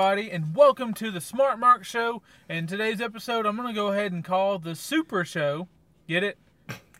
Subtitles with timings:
[0.00, 2.22] everybody, and welcome to the Smart Mark Show.
[2.48, 5.68] And today's episode, I'm going to go ahead and call the Super Show.
[6.08, 6.38] Get it?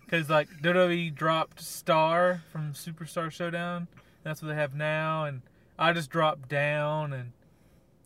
[0.05, 3.89] Because, like, WWE dropped Star from Superstar Showdown.
[4.23, 5.25] That's what they have now.
[5.25, 5.41] And
[5.79, 7.33] I just dropped down, and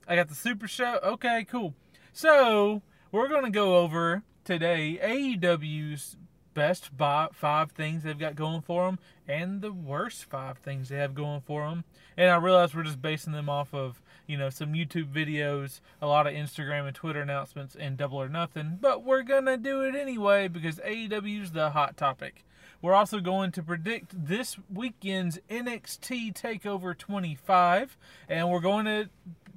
[0.06, 1.00] I got the Super Show.
[1.02, 1.74] Okay, cool.
[2.12, 6.16] So, we're going to go over today AEW's
[6.54, 11.14] best five things they've got going for them and the worst five things they have
[11.14, 11.82] going for them.
[12.16, 16.06] And I realize we're just basing them off of, you know, some YouTube videos, a
[16.06, 18.78] lot of Instagram and Twitter announcements, and Double or Nothing.
[18.80, 22.44] But we're going to do it anyway because AEW's the hot topic.
[22.80, 27.96] We're also going to predict this weekend's NXT TakeOver 25,
[28.28, 29.08] and we're going to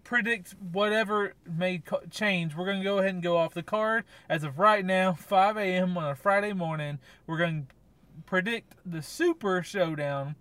[0.03, 2.55] predict whatever may change.
[2.55, 4.05] We're going to go ahead and go off the card.
[4.29, 5.97] As of right now, 5 a.m.
[5.97, 10.35] on a Friday morning, we're going to predict the Super Showdown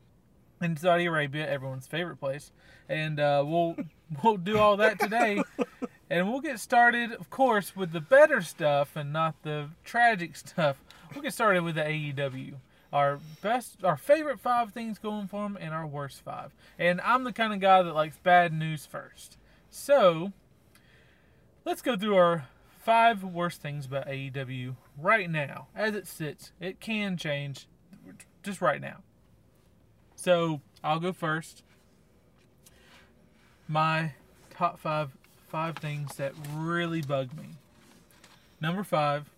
[0.63, 2.53] in Saudi Arabia, everyone's favorite place,
[2.89, 3.77] and uh, we'll
[4.23, 5.43] we'll do all that today,
[6.11, 10.83] and we'll get started, of course, with the better stuff and not the tragic stuff.
[11.15, 12.55] We'll get started with the AEW
[12.93, 16.55] our best, our favorite five things going for them, and our worst five.
[16.79, 19.37] And I'm the kind of guy that likes bad news first.
[19.71, 20.33] So,
[21.65, 26.53] let's go through our five worst things about AEW right now, as it sits.
[26.61, 27.69] It can change,
[28.43, 29.03] just right now.
[30.15, 31.63] So, I'll go first.
[33.69, 34.13] My
[34.51, 35.11] top five
[35.49, 37.57] five things that really bug me.
[38.61, 39.31] Number five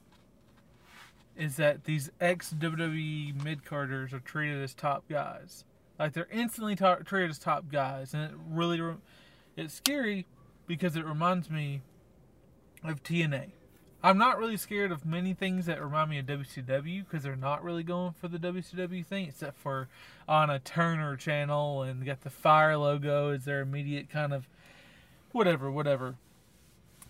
[1.37, 5.65] is that these ex WWE mid carders are treated as top guys.
[5.98, 8.95] Like they're instantly ta- treated as top guys, and it really re-
[9.57, 10.27] it's scary
[10.67, 11.83] because it reminds me
[12.85, 13.51] of TNA.
[14.03, 17.64] I'm not really scared of many things that remind me of WCW because they're not
[17.64, 19.89] really going for the WCW thing, except for
[20.29, 24.48] on a Turner channel and got the fire logo as their immediate kind of
[25.33, 26.14] whatever, whatever.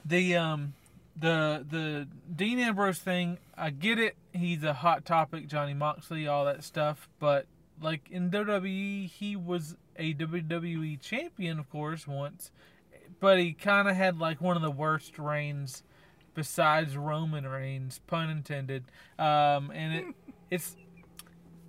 [0.04, 0.72] The um
[1.14, 4.16] the the Dean Ambrose thing, I get it.
[4.32, 7.10] He's a hot topic, Johnny Moxley, all that stuff.
[7.18, 7.46] But
[7.82, 12.50] like in WWE, he was a WWE champion, of course, once.
[13.20, 15.82] But he kind of had like one of the worst reigns
[16.38, 18.84] besides Roman Reigns, pun intended.
[19.18, 20.04] Um, and it
[20.50, 20.76] it's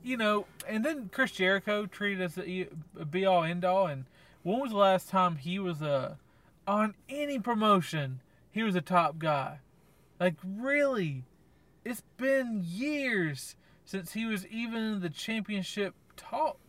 [0.04, 2.68] you know, and then Chris Jericho treated as a,
[3.10, 3.88] be all end all.
[3.88, 4.06] And
[4.44, 6.18] when was the last time he was a
[6.68, 8.22] on any promotion?
[8.52, 9.60] he was a top guy.
[10.20, 11.24] Like, really?
[11.86, 16.69] It's been years since he was even in the championship talk.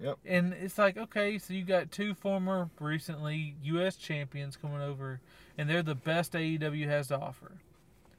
[0.00, 0.18] Yep.
[0.26, 3.96] And it's like, okay, so you got two former recently U.S.
[3.96, 5.20] champions coming over,
[5.56, 7.52] and they're the best AEW has to offer.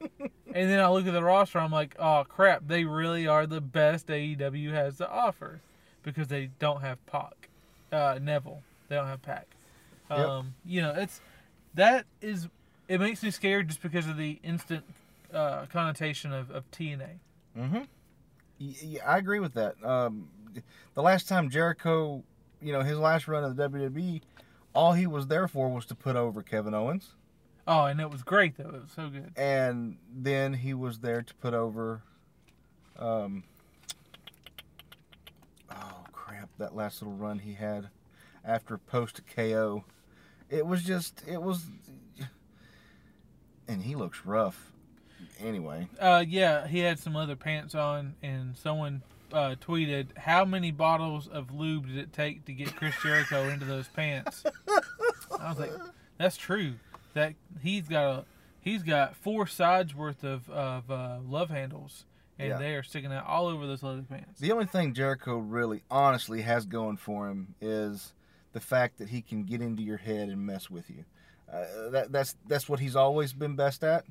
[0.00, 0.30] and
[0.70, 4.08] then I look at the roster, I'm like, oh crap, they really are the best
[4.08, 5.60] AEW has to offer
[6.02, 7.48] because they don't have Pac,
[7.92, 9.46] uh, Neville, they don't have Pac.
[10.10, 10.54] Um.
[10.64, 11.20] You know, it's
[11.74, 12.48] that is
[12.88, 14.84] it makes me scared just because of the instant
[15.32, 17.18] uh, connotation of, of TNA.
[17.56, 17.82] Mm-hmm.
[18.58, 19.76] Yeah, I agree with that.
[19.84, 20.28] Um,
[20.94, 22.22] the last time Jericho,
[22.60, 24.20] you know, his last run of the WWE,
[24.74, 27.14] all he was there for was to put over Kevin Owens.
[27.66, 28.68] Oh, and it was great though.
[28.70, 29.32] It was so good.
[29.36, 32.02] And then he was there to put over.
[32.98, 33.44] Um,
[35.70, 36.48] oh crap!
[36.58, 37.90] That last little run he had
[38.44, 39.84] after post KO,
[40.48, 41.66] it was just it was
[43.68, 44.72] and he looks rough.
[45.40, 45.88] Anyway.
[46.00, 49.02] Uh, yeah, he had some other pants on, and someone
[49.32, 53.64] uh, tweeted, "How many bottles of lube did it take to get Chris Jericho into
[53.64, 54.44] those pants?"
[55.40, 55.72] I was like,
[56.16, 56.74] "That's true.
[57.14, 58.24] That he's got a
[58.60, 62.04] he's got four sides worth of of uh, love handles."
[62.40, 62.58] And yeah.
[62.58, 64.38] they are sticking out all over those leather pants.
[64.38, 68.14] The only thing Jericho really, honestly, has going for him is
[68.52, 71.04] the fact that he can get into your head and mess with you.
[71.52, 74.04] Uh, that, that's that's what he's always been best at.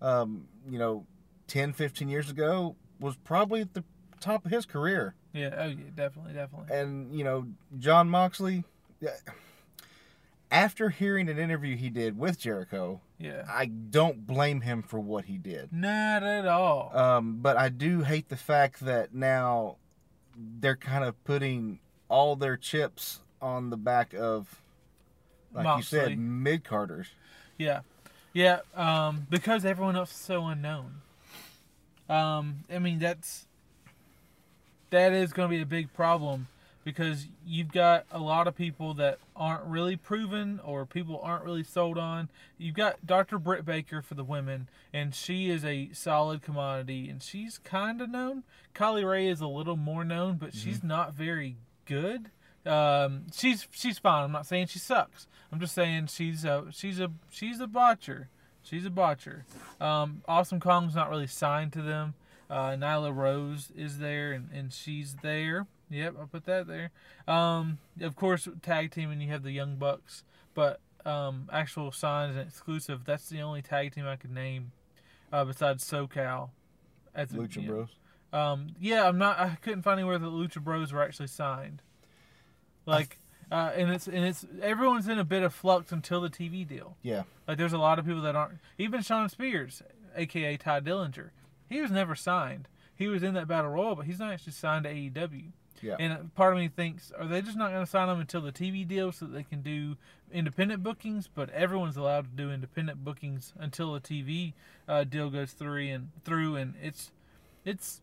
[0.00, 1.06] Um, you know,
[1.48, 3.84] 10, 15 years ago was probably the
[4.20, 5.14] top of his career.
[5.32, 6.74] Yeah, oh yeah, definitely, definitely.
[6.74, 7.46] And you know,
[7.78, 8.64] Jon Moxley.
[10.50, 15.26] After hearing an interview he did with Jericho, yeah, I don't blame him for what
[15.26, 15.72] he did.
[15.72, 16.90] Not at all.
[16.96, 19.76] Um, but I do hate the fact that now
[20.34, 24.62] they're kind of putting all their chips on the back of
[25.52, 25.98] like Moxley.
[25.98, 27.08] you said, mid carders.
[27.58, 27.80] Yeah,
[28.32, 28.60] yeah.
[28.74, 31.02] Um, because everyone else is so unknown.
[32.08, 33.47] Um, I mean that's
[34.90, 36.48] that is going to be a big problem
[36.84, 41.62] because you've got a lot of people that aren't really proven or people aren't really
[41.62, 42.30] sold on.
[42.56, 43.38] You've got Dr.
[43.38, 48.08] Britt Baker for the women, and she is a solid commodity, and she's kind of
[48.08, 48.42] known.
[48.74, 50.58] Kylie Rae is a little more known, but mm-hmm.
[50.58, 52.30] she's not very good.
[52.64, 54.24] Um, she's she's fine.
[54.24, 55.26] I'm not saying she sucks.
[55.52, 58.28] I'm just saying she's a she's a she's a botcher.
[58.62, 59.44] She's a botcher.
[59.80, 62.14] Um, awesome Kong's not really signed to them.
[62.50, 65.66] Uh, Nyla Rose is there, and, and she's there.
[65.90, 66.90] Yep, I'll put that there.
[67.26, 70.24] Um, of course, tag team, and you have the Young Bucks,
[70.54, 73.04] but um, actual signs and exclusive.
[73.04, 74.72] That's the only tag team I could name
[75.32, 76.50] uh, besides SoCal.
[77.14, 77.66] As a- Lucha.
[77.66, 77.88] Bros.
[78.32, 79.38] Um, yeah, I'm not.
[79.38, 81.80] I couldn't find anywhere that Lucha Bros were actually signed.
[82.84, 83.18] Like,
[83.50, 86.96] uh, and it's and it's everyone's in a bit of flux until the TV deal.
[87.02, 87.22] Yeah.
[87.46, 88.58] Like, there's a lot of people that aren't.
[88.76, 89.82] Even Shawn Spears,
[90.14, 91.30] aka Tye Dillinger,
[91.68, 92.68] he was never signed.
[92.94, 95.52] He was in that battle royal, but he's not actually signed to AEW.
[95.82, 95.96] Yeah.
[95.98, 98.40] And uh, part of me thinks, are they just not going to sign him until
[98.40, 99.96] the TV deal so that they can do
[100.32, 101.28] independent bookings?
[101.32, 104.54] But everyone's allowed to do independent bookings until the TV
[104.88, 107.12] uh, deal goes through and through, and it's
[107.64, 108.00] it's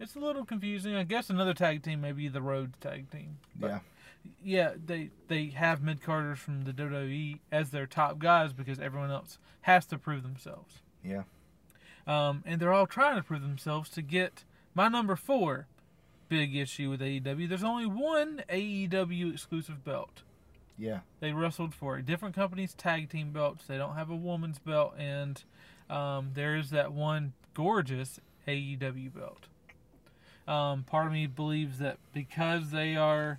[0.00, 0.94] it's a little confusing.
[0.94, 3.38] I guess another tag team, maybe the Rhodes tag team.
[3.54, 3.78] But yeah.
[4.42, 9.10] yeah, they they have mid carders from the WWE as their top guys because everyone
[9.10, 10.80] else has to prove themselves.
[11.04, 11.22] Yeah.
[12.06, 14.44] Um, and they're all trying to prove themselves to get
[14.74, 15.66] my number four
[16.28, 17.48] big issue with AEW.
[17.48, 20.22] There's only one AEW exclusive belt.
[20.78, 21.00] Yeah.
[21.20, 23.66] They wrestled for a different company's tag team belts.
[23.66, 25.42] They don't have a woman's belt, and
[25.90, 28.18] um, there's that one gorgeous
[28.48, 29.46] AEW belt.
[30.48, 33.38] Um, part of me believes that because they are,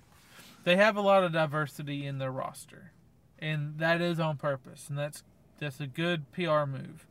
[0.62, 2.92] they have a lot of diversity in their roster,
[3.38, 5.22] and that is on purpose, and that's
[5.58, 7.06] that's a good PR move.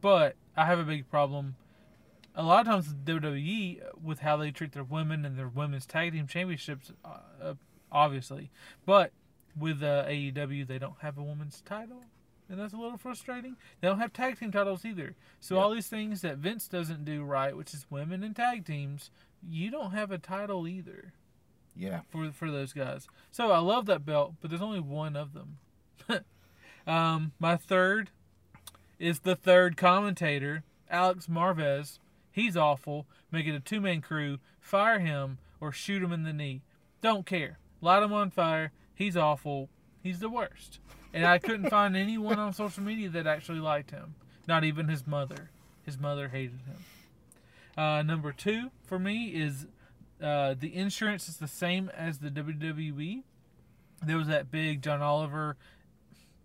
[0.00, 1.56] But I have a big problem.
[2.34, 5.84] A lot of times with WWE with how they treat their women and their women's
[5.86, 7.54] tag team championships, uh, uh,
[7.90, 8.50] obviously,
[8.86, 9.12] but
[9.58, 12.04] with uh, AEW they don't have a women's title,
[12.48, 13.56] and that's a little frustrating.
[13.80, 15.16] They don't have tag team titles either.
[15.40, 15.64] So Yep.
[15.64, 19.10] all these things that Vince doesn't do right, which is women and tag teams,
[19.42, 21.12] you don't have a title either
[21.74, 22.02] Yeah.
[22.10, 23.08] for for those guys.
[23.32, 25.58] So I love that belt, but there's only one of them.
[26.86, 28.10] um, my third
[29.00, 31.98] is the third commentator, Alex Marvez.
[32.30, 33.06] He's awful.
[33.32, 34.38] Make it a two man crew.
[34.60, 36.62] Fire him or shoot him in the knee.
[37.00, 37.58] Don't care.
[37.80, 38.72] Light him on fire.
[38.94, 39.70] He's awful.
[40.02, 40.78] He's the worst.
[41.12, 44.14] And I couldn't find anyone on social media that actually liked him.
[44.46, 45.50] Not even his mother.
[45.84, 47.82] His mother hated him.
[47.82, 49.66] Uh, number two for me is
[50.22, 53.22] uh, the insurance is the same as the WWE.
[54.04, 55.56] There was that big John Oliver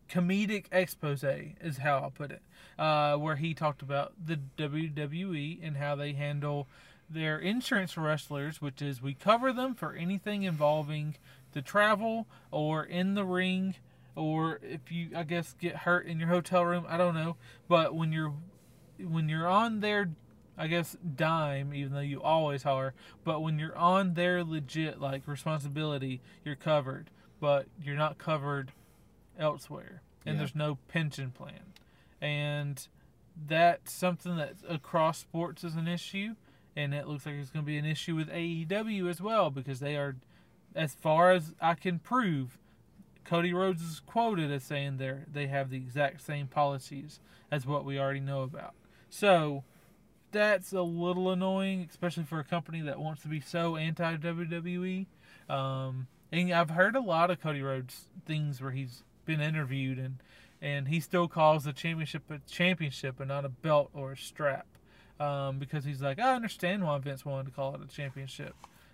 [0.10, 2.42] comedic expose, is how I'll put it,
[2.78, 6.68] uh, where he talked about the WWE and how they handle
[7.10, 11.16] their insurance for wrestlers, which is we cover them for anything involving
[11.54, 13.76] the travel or in the ring
[14.16, 17.36] or if you I guess get hurt in your hotel room, I don't know,
[17.68, 18.34] but when you're
[18.98, 20.10] when you're on their
[20.58, 22.94] I guess dime, even though you always are,
[23.26, 27.10] but when you're on their legit like responsibility, you're covered,
[27.42, 28.72] but you're not covered
[29.40, 30.40] elsewhere, and Yeah.
[30.40, 31.74] there's no pension plan,
[32.22, 32.88] and
[33.48, 36.36] that's something that across sports is an issue,
[36.76, 39.80] and it looks like it's going to be an issue with AEW as well because
[39.80, 40.16] they are,
[40.74, 42.58] as far as I can prove,
[43.24, 47.20] Cody Rhodes is quoted as saying they they have the exact same policies
[47.52, 48.74] as what we already know about.
[49.10, 49.64] So
[50.32, 55.08] that's a little annoying, especially for a company that wants to be so anti WWE.
[55.50, 60.18] Um, and I've heard a lot of Cody Rhodes things where he's been interviewed and
[60.62, 64.66] and he still calls the championship a championship and not a belt or a strap.
[65.20, 68.54] Um, because he's like, I understand why Vince wanted to call it a championship.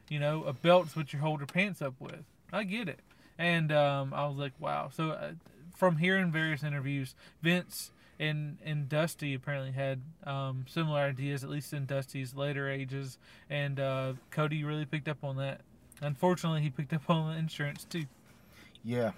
[0.10, 2.24] You know, a belt's what you hold your pants up with.
[2.52, 3.00] I get it.
[3.40, 4.90] And um, I was like, wow.
[4.94, 5.32] So uh,
[5.76, 11.74] from hearing various interviews, Vince and and Dusty apparently had um, similar ideas, at least
[11.74, 13.18] in Dusty's later ages.
[13.50, 15.62] And uh, Cody really picked up on that.
[16.02, 18.06] Unfortunately, he picked up on the insurance too.
[18.84, 19.12] Yeah.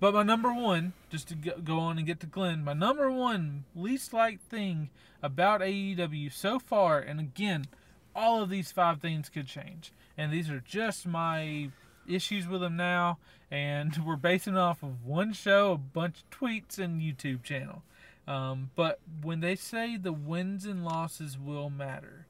[0.00, 3.64] But my number one, just to go- on and get to Glen, my number one
[3.76, 4.88] least liked thing
[5.22, 7.66] about AEW so far, and again,
[8.14, 11.70] all of these five things could change, and these are just my
[12.08, 13.18] issues with them now,
[13.50, 17.82] and we're basing off of one show, a bunch of tweets, and YouTube channel.
[18.26, 22.26] Um, but when they say the wins and losses will matter,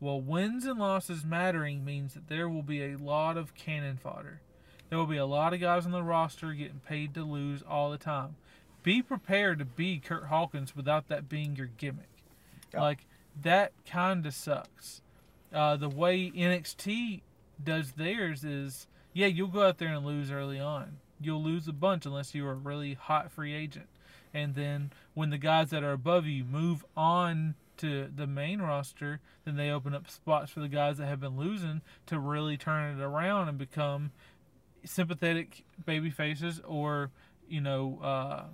[0.00, 4.40] well, wins and losses mattering means that there will be a lot of cannon fodder.
[4.94, 7.90] There will be a lot of guys on the roster getting paid to lose all
[7.90, 8.36] the time.
[8.84, 12.22] Be prepared to be Kurt Hawkins without that being your gimmick.
[12.72, 12.82] Yeah.
[12.82, 13.04] Like
[13.42, 15.02] that kind of sucks.
[15.52, 17.22] Uh, the way NXT
[17.64, 20.98] does theirs is, yeah, you'll go out there and lose early on.
[21.20, 23.88] You'll lose a bunch unless you're a really hot free agent.
[24.32, 29.18] And then when the guys that are above you move on to the main roster,
[29.44, 32.96] then they open up spots for the guys that have been losing to really turn
[32.96, 34.12] it around and become
[34.84, 37.10] sympathetic baby faces or
[37.48, 38.44] you know uh,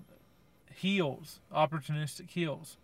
[0.75, 2.76] heels, opportunistic heels.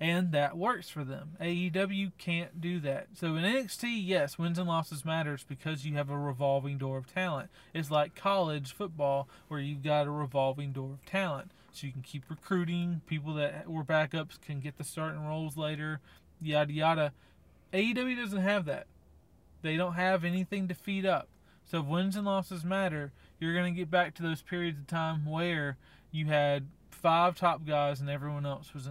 [0.00, 1.36] And that works for them.
[1.40, 3.06] AEW can't do that.
[3.14, 7.12] So in NXT, yes, wins and losses matters because you have a revolving door of
[7.12, 7.50] talent.
[7.72, 11.52] It's like college football where you've got a revolving door of talent.
[11.70, 13.02] So you can keep recruiting.
[13.06, 16.00] People that were backups can get the starting roles later,
[16.40, 17.12] yada yada.
[17.72, 18.88] AEW doesn't have that.
[19.62, 21.28] They don't have anything to feed up.
[21.64, 24.86] So if wins and losses matter, you're going to get back to those periods of
[24.86, 25.78] time where
[26.10, 28.88] you had five top guys and everyone else was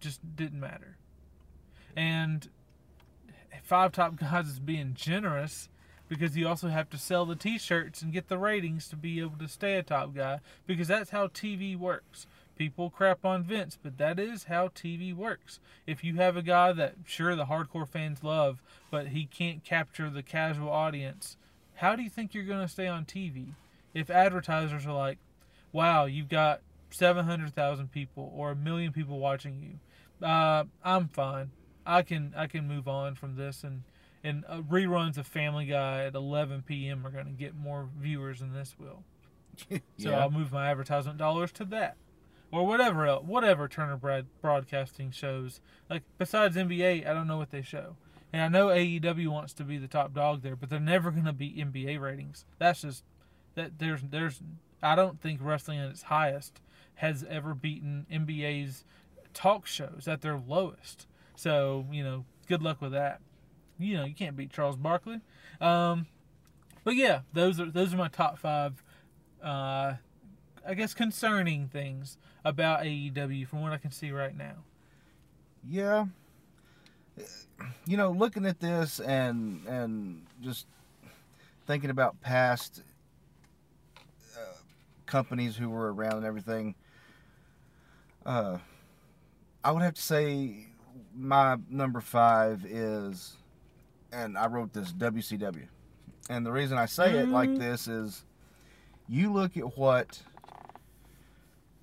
[0.00, 0.96] just didn't matter.
[1.96, 2.48] And
[3.62, 5.68] five top guys is being generous
[6.08, 9.38] because you also have to sell the t-shirts and get the ratings to be able
[9.38, 12.26] to stay a top guy because that's how TV works.
[12.56, 15.58] People crap on Vince, but that is how TV works.
[15.86, 20.08] If you have a guy that sure the hardcore fans love, but he can't capture
[20.08, 21.36] the casual audience,
[21.74, 23.54] how do you think you're going to stay on TV?
[23.92, 25.18] If advertisers are like,
[25.72, 26.60] "Wow, you've got
[26.94, 30.26] 700,000 people or a million people watching you.
[30.26, 31.50] Uh, I'm fine.
[31.84, 33.82] I can I can move on from this and
[34.22, 37.06] and uh, reruns of Family Guy at 11 p.m.
[37.06, 39.02] are going to get more viewers than this will.
[39.98, 40.20] So Yeah.
[40.20, 41.96] I'll move my advertisement dollars to that,
[42.50, 45.60] or whatever else, whatever Turner Brad Broadcasting shows.
[45.90, 47.96] Like besides NBA, I don't know what they show.
[48.34, 51.24] And I know AEW wants to be the top dog there, but they're never going
[51.24, 52.44] to beat NBA ratings.
[52.58, 53.04] That's just
[53.54, 54.42] that there's there's
[54.82, 56.60] I don't think wrestling at its highest
[56.96, 58.84] has ever beaten NBA's
[59.34, 61.06] talk shows at their lowest.
[61.36, 63.20] So you know, good luck with that.
[63.78, 65.20] You know, you can't beat Charles Barkley.
[65.60, 66.08] Um,
[66.82, 68.82] but yeah, those are those are my top five.
[69.40, 69.94] Uh,
[70.66, 74.64] I guess concerning things about AEW from what I can see right now.
[75.64, 76.06] Yeah.
[77.86, 80.66] You know, looking at this and and just
[81.66, 82.82] thinking about past
[84.36, 84.40] uh,
[85.06, 86.74] companies who were around and everything,
[88.26, 88.58] uh,
[89.62, 90.66] I would have to say
[91.16, 93.36] my number five is,
[94.12, 95.66] and I wrote this WCW,
[96.28, 97.58] and the reason I say it like Mhm.
[97.58, 98.24] this is,
[99.08, 100.20] you look at what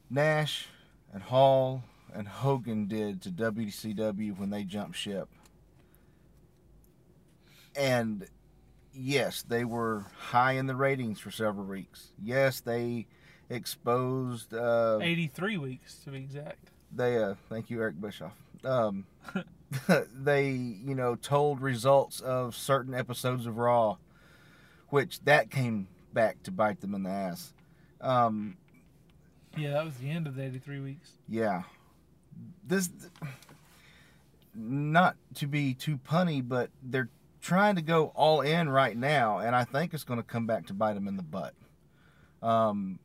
[0.09, 0.67] Nash
[1.13, 1.83] and Hall
[2.13, 5.30] and Hogan did to WCW when they jumped ship.
[7.75, 8.27] And
[8.94, 12.12] yes, they were high in the ratings for several weeks.
[12.22, 13.08] Yes, they
[13.50, 16.70] exposed uh 83 weeks to be exact.
[16.94, 18.34] they uh thank you Eric Bischoff.
[18.63, 19.06] Um
[20.13, 23.98] they, you know, told results of certain episodes of Raw
[24.89, 27.53] which that came back to bite them in the ass.
[28.00, 28.58] Um
[29.58, 31.12] Yeah, that was the end of the 83 weeks.
[31.27, 31.63] Yeah.
[32.67, 32.89] This
[34.53, 37.10] not to be too punny, but they're
[37.41, 40.67] trying to go all in right now, and I think it's going to come back
[40.67, 41.53] to bite them in the butt.
[42.41, 43.00] Um,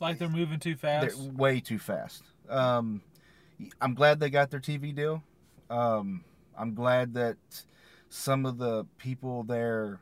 [0.00, 1.18] Like they're moving too they're fast.
[1.18, 2.22] way too fast.
[2.48, 3.02] Um,
[3.80, 5.22] I'm glad they got their TV deal.
[5.70, 6.24] Um,
[6.56, 7.36] I'm glad that
[8.08, 10.00] some of the people there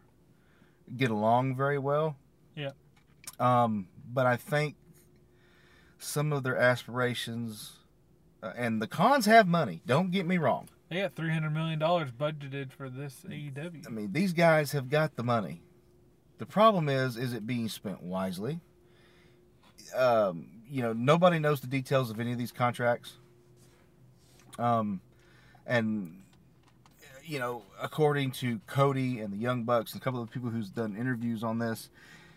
[0.97, 2.17] get along very well.
[2.55, 2.71] Yeah.
[3.41, 4.77] Um, but I think
[5.99, 7.73] some of their aspirations,
[8.43, 9.83] uh, and the cons have money.
[9.87, 10.69] Don't get me wrong.
[10.89, 13.87] They got 300 million dollars budgeted for this AEW.
[13.87, 15.61] I mean, these guys have got the money.
[16.39, 18.61] The problem is, is it being spent wisely?
[19.97, 23.15] Um, you know, nobody knows the details of any of these contracts.
[24.59, 25.01] Um,
[25.67, 26.23] and
[27.25, 30.69] you know, according to Cody and the Young Bucks and a couple of people who's
[30.69, 31.91] done interviews on this,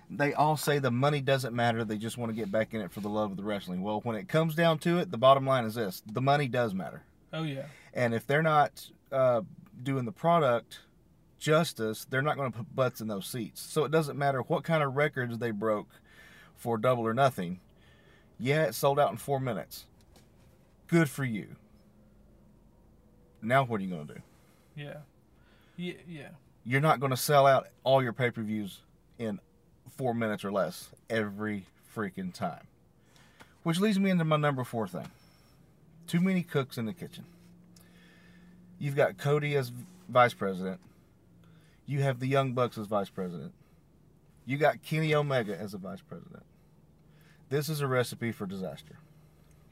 [0.09, 1.83] they all say the money doesn't matter.
[1.83, 3.81] They just want to get back in it for the love of the wrestling.
[3.81, 6.73] Well, when it comes down to it, the bottom line is this: the money does
[6.73, 7.03] matter.
[7.31, 7.65] Oh yeah.
[7.93, 9.41] And if they're not uh,
[9.83, 10.79] doing the product
[11.37, 13.61] justice, they're not going to put butts in those seats.
[13.61, 15.89] So it doesn't matter what kind of records they broke
[16.55, 17.59] for double or nothing.
[18.39, 19.85] Yeah, it sold out in four minutes.
[20.87, 21.55] Good for you.
[23.41, 24.21] Now what are you going to do?
[24.75, 24.97] Yeah.
[25.77, 25.93] Yeah.
[26.07, 26.29] Yeah.
[26.65, 28.81] You're not going to sell out all your pay per views
[29.17, 29.39] in
[29.99, 32.65] four minutes or less every freaking time.
[33.63, 35.09] Which leads me into my number four thing
[36.07, 37.25] too many cooks in the kitchen.
[38.79, 39.73] You've got Cody as
[40.07, 40.79] vice president.
[41.85, 43.51] You have the Young Bucks as vice president.
[44.45, 46.43] You got Kenny Omega as a vice president.
[47.49, 48.99] This is a recipe for disaster.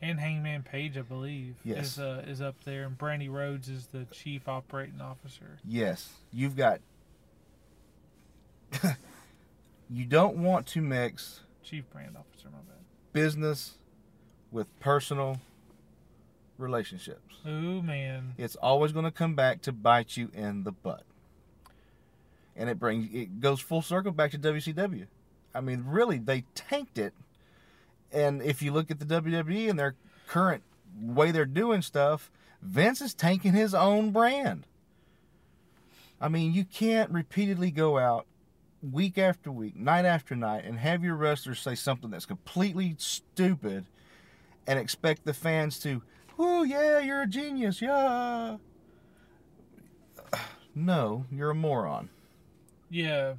[0.02, 1.94] And Hangman Page, I believe, Yes.
[1.94, 5.58] is uh, is up there, and Brandi Rhodes is the chief operating officer.
[5.66, 6.82] Yes, you've got.
[9.90, 12.78] you don't want to mix Chief brand officer, my bad.
[13.14, 13.76] business
[14.52, 15.40] with personal
[16.58, 17.36] relationships.
[17.46, 18.34] Oh man.
[18.38, 21.04] It's always going to come back to bite you in the butt.
[22.56, 25.08] And it brings it goes full circle back to WCW.
[25.54, 27.14] I mean, really, they tanked it.
[28.12, 29.96] And if you look at the WWE and their
[30.28, 30.64] current
[31.00, 34.66] way they're doing stuff, Vince is tanking his own brand.
[36.20, 38.26] I mean, you can't repeatedly go out
[38.82, 43.86] week after week, night after night, and have your wrestlers say something that's completely stupid
[44.66, 46.02] and expect the fans to,
[46.38, 48.58] oh, yeah, you're a genius, yeah.
[50.76, 52.10] No, you're a moron.
[52.92, 53.34] Yeah.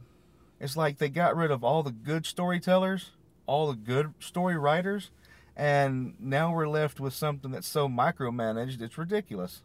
[0.58, 3.10] It's like they got rid of all the good storytellers,
[3.46, 5.10] all the good story writers,
[5.56, 9.62] and now we're left with something that's so micromanaged it's ridiculous.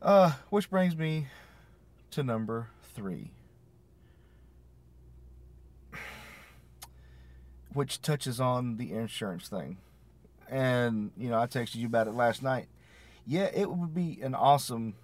[0.00, 1.28] Uh, which brings me
[2.10, 3.30] to number three,
[7.74, 9.78] which touches on the insurance thing.
[10.48, 12.66] And, you know, I texted you about it last night.
[13.26, 14.94] Yeah, it would be an awesome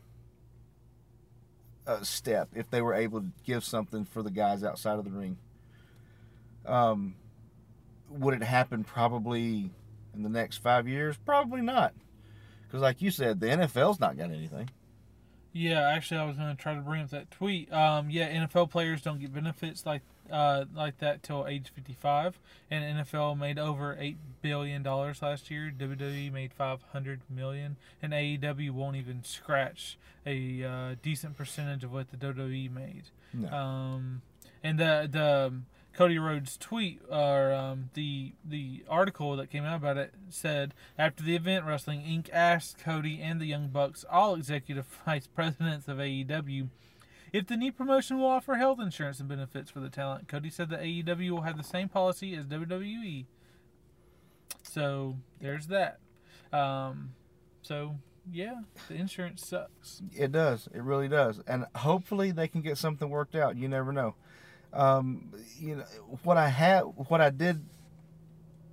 [1.87, 5.11] uh, step if they were able to give something for the guys outside of the
[5.11, 5.39] ring.
[6.67, 7.15] Um,
[8.11, 9.71] would it happen probably
[10.15, 11.17] in the next five years?
[11.25, 11.95] Probably not.
[12.67, 14.69] Because, like you said, the NFL's not got anything.
[15.53, 17.73] Yeah, actually, I was going to try to bring up that tweet.
[17.73, 22.39] Um, yeah, NFL players don't get benefits like uh, like that till age 55,
[22.71, 25.73] and NFL made over eight billion dollars last year.
[25.77, 32.11] WWE made 500 million, and AEW won't even scratch a uh, decent percentage of what
[32.11, 33.05] the WWE made.
[33.33, 33.49] No.
[33.49, 34.23] Um,
[34.63, 35.53] and the the
[35.99, 41.25] Cody Rhodes tweet or um, the the article that came out about it said after
[41.25, 42.33] the event, Wrestling Inc.
[42.33, 46.69] asked Cody and the Young Bucks, all executive vice presidents of AEW,
[47.33, 50.29] if the new promotion will offer health insurance and benefits for the talent.
[50.29, 53.27] Cody said that AEW will have the same policy as WWE.
[54.63, 55.99] So there's that.
[56.53, 57.11] Um,
[57.63, 57.97] so
[58.31, 60.03] yeah, the insurance sucks.
[60.15, 60.69] It does.
[60.75, 61.41] It really does.
[61.47, 63.57] And hopefully they can get something worked out.
[63.57, 64.15] You never know.
[64.73, 65.85] Um, you know
[66.25, 67.65] what I had, what I did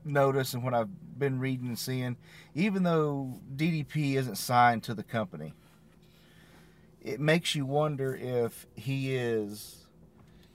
[0.04, 2.18] notice, and what I've been reading and seeing,
[2.54, 5.54] even though DDP isn't signed to the company,
[7.06, 9.86] it makes you wonder if he is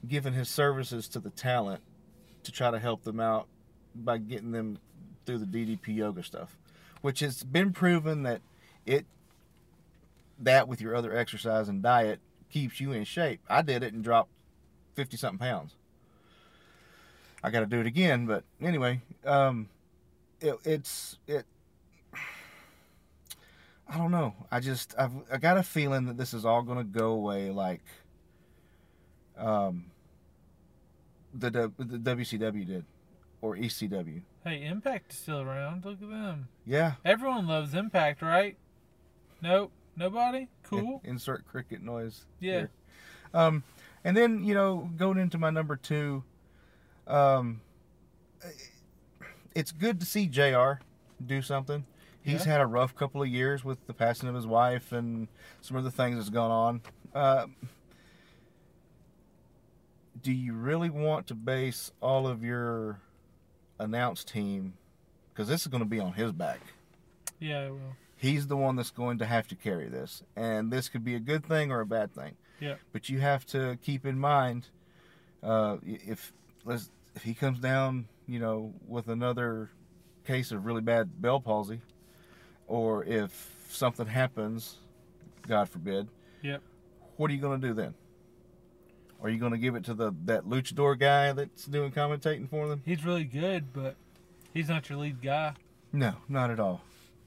[0.06, 1.80] giving his services to the talent
[2.42, 3.46] to try to help them out
[3.94, 4.78] by getting them
[5.24, 6.58] through the DDP yoga stuff,
[7.02, 8.40] which has been proven that
[8.84, 9.06] it
[10.40, 12.18] that with your other exercise and diet
[12.50, 13.40] keeps you in shape.
[13.48, 14.30] I did it and dropped
[14.96, 15.76] fifty something pounds.
[17.44, 19.68] I got to do it again, but anyway, um,
[20.40, 21.46] it, it's it.
[23.90, 24.35] I don't know.
[24.50, 27.50] I just I've I got a feeling that this is all going to go away
[27.50, 27.83] like
[29.37, 29.87] um
[31.35, 32.85] the, the the WCW did
[33.42, 34.22] or ECW.
[34.44, 35.85] Hey, Impact is still around.
[35.85, 36.48] Look at them.
[36.64, 36.94] Yeah.
[37.05, 38.57] Everyone loves Impact, right?
[39.42, 39.72] Nope.
[39.96, 40.48] Nobody?
[40.62, 41.00] Cool.
[41.05, 42.24] Insert cricket noise.
[42.38, 42.53] Yeah.
[42.53, 42.70] here.
[43.35, 43.64] Um,
[44.05, 46.22] and then you know going into my number two,
[47.09, 47.61] um,
[49.55, 50.74] it's good to see Jr.
[51.24, 51.85] do something.
[52.22, 52.52] He's Yeah.
[52.52, 55.28] had a rough couple of years with the passing of his wife and
[55.62, 56.80] some other things that's gone on.
[57.14, 57.46] Uh,
[60.22, 63.00] do you really want to base all of your
[63.78, 64.74] announced team
[65.33, 66.61] because this is going to be on his back?
[67.38, 67.96] Yeah, I will.
[68.16, 70.22] he's the one that's going to have to carry this.
[70.37, 72.35] And this could be a good thing or a bad thing.
[72.61, 72.74] Yeah.
[72.92, 74.68] But you have to keep in mind
[75.42, 76.35] uh, if
[76.66, 79.70] if he comes down, you know, with another
[80.26, 81.80] case of really bad Bell palsy,
[82.70, 84.76] or if something happens,
[85.46, 86.09] God forbid.
[86.42, 86.62] Yep.
[87.16, 87.94] What are you going to do then?
[89.22, 92.68] Are you going to give it to the that luchador guy that's doing commentating for
[92.68, 92.80] them?
[92.87, 93.96] He's really good, but
[94.54, 95.54] he's not your lead guy.
[95.92, 96.80] No, not at all.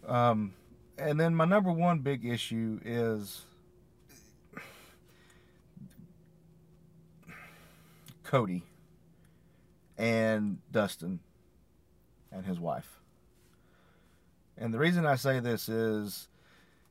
[0.07, 0.53] Um,
[0.97, 3.41] and then my number one big issue is
[8.23, 8.63] Cody
[9.97, 11.19] and Dustin
[12.31, 13.02] and his wife.
[14.63, 16.29] And the reason I say this is,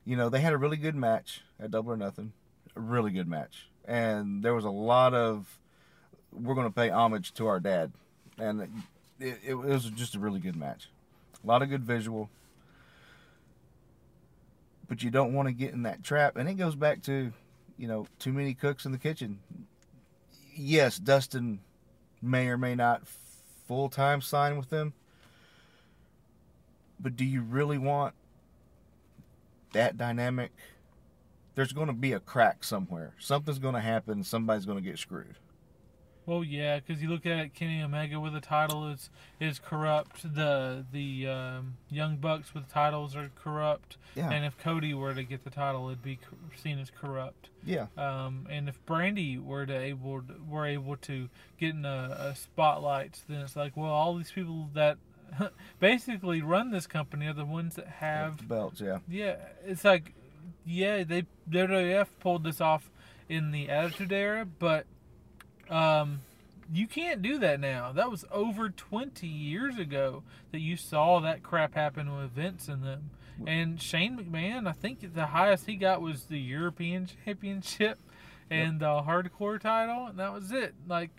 [0.05, 2.31] you know, they had a really good match at Double or Nothing,
[2.75, 5.57] a really good match, and there was a lot of
[6.31, 7.91] we're going to pay homage to our dad,
[8.37, 8.61] and
[9.19, 10.87] it, it was just a really good match.
[11.43, 12.29] A lot of good visual.
[14.87, 16.37] But you don't want to get in that trap.
[16.37, 17.33] And it goes back to,
[17.79, 19.39] you know, too many cooks in the kitchen.
[20.55, 21.59] Yes, Dustin
[22.21, 23.07] may or may not
[23.67, 24.93] full time sign with them.
[27.03, 28.15] But do you really want
[29.73, 30.51] that dynamic?
[31.55, 33.13] There's going to be a crack somewhere.
[33.19, 34.23] Something's going to happen.
[34.23, 35.35] Somebody's going to get screwed.
[36.25, 39.09] Well, yeah, because you look at Kenny Omega with a title is
[39.41, 40.23] is corrupt.
[40.23, 43.97] The the um, Young Bucks with titles are corrupt.
[44.15, 44.31] Yeah.
[44.31, 46.19] And if Cody were to get the title, it'd be
[46.55, 47.49] seen as corrupt.
[47.65, 47.87] Yeah.
[47.97, 52.35] Um, and if Brandi were to able to, were able to get in a, a
[52.35, 54.97] spotlight, then it's like, well, all these people that
[55.79, 58.99] basically run this company are the ones that have The belts, yeah.
[59.09, 60.13] yeah, it's like,
[60.65, 62.89] yeah, they WWF pulled this off
[63.29, 64.85] in the Attitude Era, but
[65.69, 66.21] um,
[66.73, 67.91] you can't do that now.
[67.91, 72.83] That was over twenty years ago that you saw that crap happen with Vince and
[72.83, 73.09] them.
[73.47, 77.99] And Shane McMahon, I think the highest he got was the European Championship
[78.49, 80.75] and the Hardcore title, and that was it.
[80.87, 81.09] Like,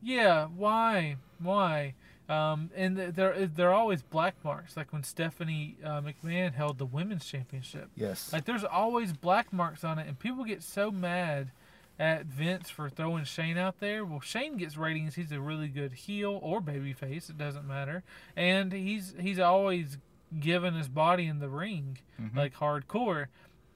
[0.00, 1.94] yeah, why, why?
[2.28, 6.78] Um, and th- there, there are always black marks, like when Stephanie uh, McMahon held
[6.78, 7.90] the women's championship.
[7.94, 8.32] Yes.
[8.32, 11.50] Like, there's always black marks on it, and people get so mad
[11.98, 14.04] at Vince for throwing Shane out there.
[14.06, 15.14] Well, Shane gets ratings.
[15.16, 17.28] He's a really good heel or babyface.
[17.28, 18.02] It doesn't matter,
[18.36, 19.98] and he's he's always
[20.40, 22.34] given his body in the ring, Mhm.
[22.34, 23.26] like hardcore.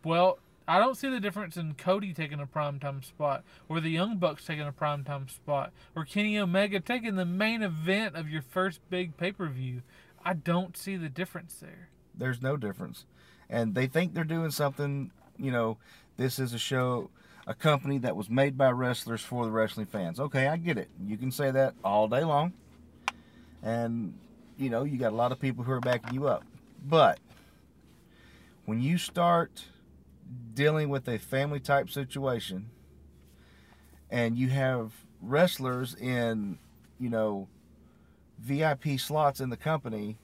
[0.05, 4.19] Well, I don't see the difference in Cody taking a primetime spot, or the Young
[4.19, 8.81] Bucks taking a primetime spot, or Kenny Omega taking the main event of your first
[8.91, 9.81] big pay per view.
[10.23, 11.89] I don't see the difference there.
[12.15, 13.07] There's no difference.
[13.49, 15.79] And they think they're doing something, you know,
[16.19, 17.09] this is a show,
[17.47, 20.21] a company that was made by wrestlers for the wrestling fans.
[20.21, 20.91] Okay, I get it.
[21.03, 22.53] You can say that all day long.
[23.63, 24.13] And,
[24.59, 26.45] you know, you got a lot of people who are backing you up.
[26.87, 27.21] But
[28.67, 29.65] when you start
[30.55, 32.71] dealing with a family type situation
[34.11, 36.59] and you have wrestlers in,
[36.99, 37.49] you know,
[38.39, 40.19] VIP slots in the company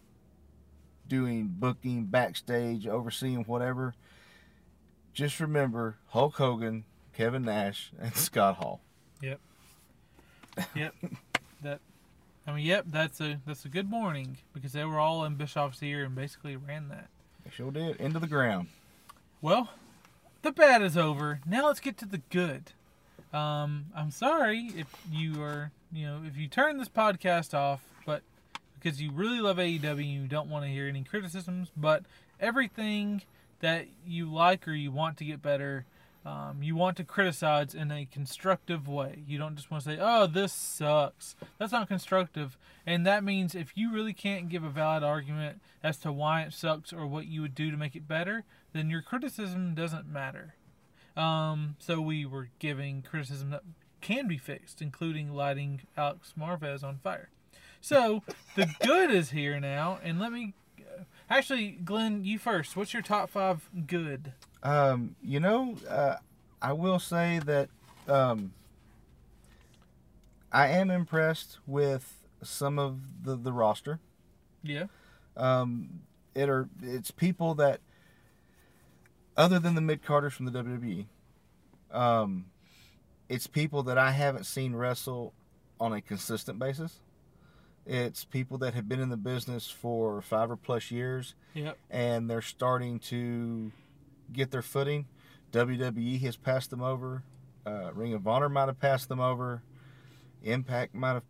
[1.08, 3.94] doing booking, backstage, overseeing whatever,
[5.12, 8.80] just remember Hulk Hogan, Kevin Nash, and Scott Hall.
[9.22, 9.40] Yep.
[10.74, 10.94] Yep.
[11.62, 11.80] that.
[12.46, 12.84] I mean, yep.
[12.88, 16.56] That's a that's a good morning because they were all in Bischoff's ear and basically
[16.56, 17.08] ran that.
[17.44, 17.96] They sure did.
[17.96, 18.68] Into the ground.
[19.40, 19.68] Well,
[20.44, 21.40] the bad is over.
[21.46, 22.72] Now let's get to the good.
[23.32, 28.20] Um, I'm sorry if you are, you know, if you turn this podcast off, but
[28.78, 32.04] because you really love AEW and you don't want to hear any criticisms, but
[32.38, 33.22] everything
[33.60, 35.86] that you like or you want to get better,
[36.24, 39.22] um, you want to criticize in a constructive way.
[39.26, 42.56] You don't just want to say, "Oh, this sucks." That's not constructive,
[42.86, 46.52] and that means if you really can't give a valid argument as to why it
[46.52, 50.54] sucks or what you would do to make it better, then your criticism doesn't matter.
[51.16, 53.62] Um, so we were giving criticism that
[54.00, 57.28] can be fixed, including lighting Alex Marvez on fire.
[57.80, 58.22] So
[58.56, 60.54] the good is here now, and let me.
[61.30, 62.76] Actually, Glen, you first.
[62.76, 64.32] What's your top five good?
[64.62, 66.16] Um, you know, uh,
[66.60, 67.68] I will say that
[68.08, 68.52] um,
[70.52, 74.00] I am impressed with some of the, the roster.
[74.62, 74.84] Yeah.
[75.36, 76.00] Um,
[76.34, 77.80] it are it's people that
[79.36, 81.06] other than the mid carders from the WWE,
[81.90, 82.46] um,
[83.28, 85.32] it's people that I haven't seen wrestle
[85.80, 87.00] on a consistent basis.
[87.86, 91.76] It's people that have been in the business for five or plus years Yep.
[91.90, 93.72] and they're starting to
[94.32, 95.06] get their footing.
[95.52, 97.22] WWE has passed them over.
[97.66, 99.62] Uh, Ring of Honor might have passed them over.
[100.42, 101.22] Impact might have.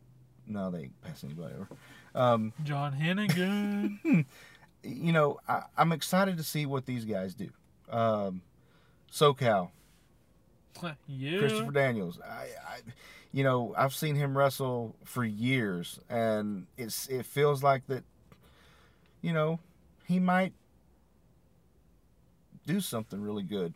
[0.46, 1.68] No, they ain't passed anybody over.
[2.14, 4.24] Um, John Hennigan.
[4.84, 7.50] you know, I, I'm excited to see what these guys do.
[7.90, 8.42] Um,
[9.12, 9.70] SoCal,
[11.06, 11.38] yeah.
[11.38, 12.18] Christopher Daniels.
[12.24, 12.78] I, I,
[13.34, 18.04] you know, I've seen him wrestle for years, and it's it feels like that.
[19.22, 19.58] You know,
[20.06, 20.52] he might
[22.64, 23.74] do something really good.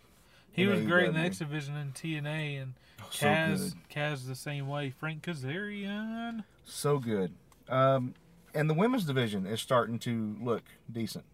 [0.53, 1.27] He was great in the AEW.
[1.27, 2.75] X Division in TNA, and
[3.11, 3.75] So Kaz, good.
[3.93, 4.91] Kaz the same way.
[4.91, 6.45] Frank Kazarian.
[6.65, 7.33] So good.
[7.69, 8.15] Um,
[8.55, 11.25] and the women's division is starting to look decent.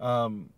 [0.00, 0.50] Um,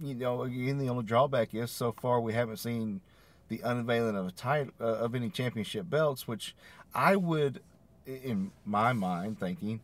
[0.00, 3.00] you know, again, the only drawback is so far we haven't seen
[3.48, 6.54] the unveiling of a title uh, of any championship belts, which
[6.94, 7.60] I would,
[8.06, 9.80] in my mind, thinking,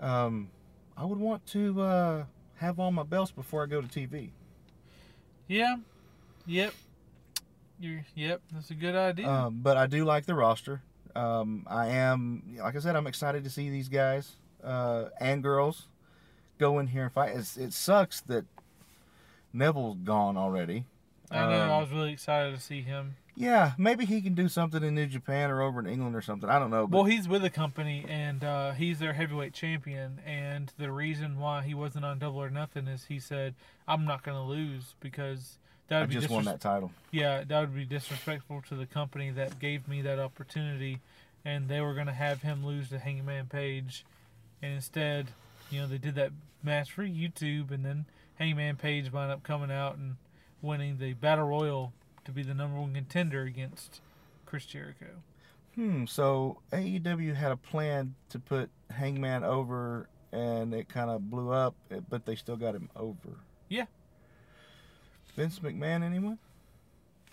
[0.00, 0.50] um,
[0.96, 2.24] I would want to uh,
[2.56, 4.30] have all my belts before I go to TV.
[5.48, 5.76] Yeah.
[6.46, 6.74] Yep.
[7.80, 8.40] You're, yep.
[8.52, 9.28] That's a good idea.
[9.28, 10.80] Um, but I do like the roster.
[11.14, 15.86] Um, I am, like I said, I'm excited to see these guys uh, and girls
[16.58, 17.36] go in here and fight.
[17.36, 18.44] It's, it sucks that
[19.52, 20.84] Neville's gone already.
[21.34, 21.62] I know.
[21.64, 23.16] I Um, was really excited to see him.
[23.36, 26.48] yeah, maybe he can do something in New Japan or over in England or something.
[26.48, 26.84] I don't know.
[26.84, 30.20] Well, he's with a company, and uh, he's their heavyweight champion.
[30.24, 33.54] And the reason why he wasn't on Double or Nothing is he said,
[33.88, 36.92] "I'm not going to lose because that I would be just won that title.
[37.10, 41.00] Yeah, that would be disrespectful to the company that gave me that opportunity,
[41.44, 44.04] and they were gonna have him lose to Hangman Page,
[44.62, 45.26] and instead,
[45.70, 46.30] you know, they did that
[46.62, 48.06] match for YouTube, and then
[48.38, 50.16] Hangman Page wound up coming out and
[50.64, 51.92] winning the Battle Royal
[52.24, 54.00] to be the number one contender against
[54.46, 55.06] Chris Jericho.
[55.74, 56.06] Hmm.
[56.06, 61.74] So AEW had a plan to put Hangman over, and it kind of blew up,
[61.90, 63.38] eh, but they still got him over.
[63.68, 63.86] Yeah.
[65.36, 66.38] Vince McMahon, anyone?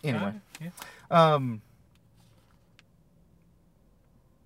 [0.03, 0.73] Anyway, Kinda,
[1.11, 1.33] yeah.
[1.35, 1.61] um,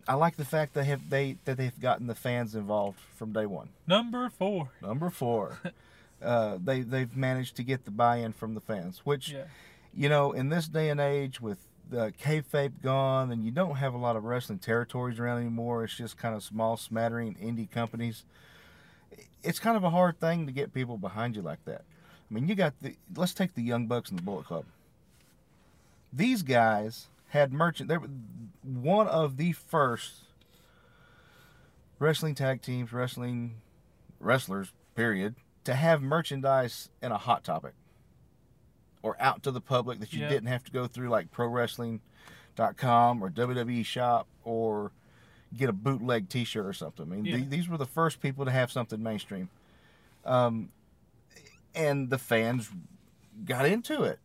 [0.05, 3.45] I like the fact they have they that they've gotten the fans involved from day
[3.45, 3.69] one.
[3.87, 4.71] Number four.
[4.81, 5.59] Number four,
[6.25, 9.45] uh, they they've managed to get the buy-in from the fans, which Yeah.
[9.93, 11.59] you know, in this day and age with
[11.89, 15.83] the kayfabe gone, and you don't have a lot of wrestling territories around anymore.
[15.83, 18.25] It's just kind of small, smattering indie companies.
[19.43, 21.81] It's kind of a hard thing to get people behind you like that.
[22.29, 22.95] I mean, you got the.
[23.15, 24.65] Let's take the Young Bucks and the Bullet Club.
[26.11, 27.87] These guys had merchant.
[27.89, 28.09] They were
[28.63, 30.23] one of the first
[31.99, 33.55] wrestling tag teams, wrestling
[34.19, 35.35] wrestlers, period,
[35.65, 37.73] to have merchandise in a hot topic
[39.03, 40.29] or out to the public that you Yeah.
[40.29, 44.91] didn't have to go through like prowrestling.com or WWE shop or
[45.55, 47.05] get a bootleg t-shirt or something.
[47.05, 47.37] I mean, Yeah.
[47.37, 49.49] th- these were the first people to have something mainstream.
[50.25, 50.71] Um,
[51.75, 52.71] and the fans
[53.45, 54.19] got into it.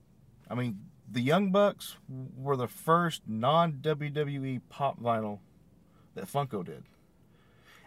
[0.48, 1.96] I mean, the Young Bucks
[2.36, 5.40] were the first non-WWE pop vinyl
[6.14, 6.84] that Funko did.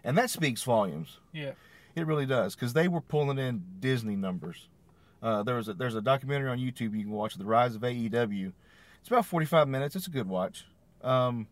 [0.04, 1.20] And that speaks volumes.
[1.32, 1.54] Yeah.
[1.96, 4.68] It really does because they were pulling in Disney numbers.
[5.22, 7.82] Uh, there was a, there's a documentary on YouTube you can watch, The Rise of
[7.82, 8.52] AEW.
[9.00, 9.96] It's about 45 minutes.
[9.96, 10.66] It's a good watch.
[11.04, 11.48] Um,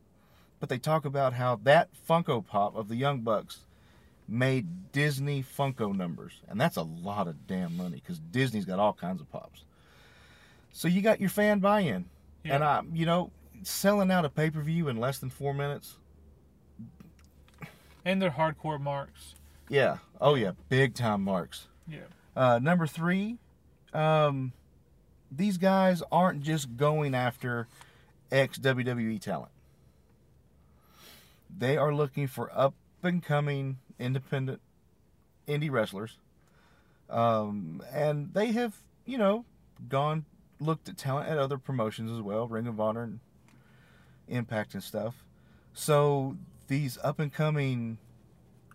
[0.59, 3.59] but they talk about how that Funko Pop of the Young Bucks
[4.27, 8.93] made Disney Funko numbers, and that's a lot of damn money because Disney's got all
[8.93, 9.63] kinds of pops.
[10.71, 12.05] So you got your fan buy-in,
[12.43, 12.55] Yeah.
[12.55, 13.31] and I, you know,
[13.63, 15.97] selling out a pay-per-view in less than four minutes.
[18.05, 19.35] and they're hardcore marks.
[19.71, 19.97] Yeah.
[20.19, 21.67] Oh yeah, big time marks.
[21.87, 21.99] Yeah.
[22.35, 23.37] Uh, number three,
[23.93, 24.51] um,
[25.31, 27.67] these guys aren't just going after
[28.29, 29.51] ex WWE talent.
[31.57, 34.59] They are looking for up and coming independent
[35.47, 36.17] indie wrestlers.
[37.09, 39.45] Um, and they have, you know,
[39.87, 40.25] gone
[40.59, 43.19] looked at talent at other promotions as well, Ring of Honor and
[44.27, 45.23] Impact and stuff.
[45.73, 47.97] So these up and coming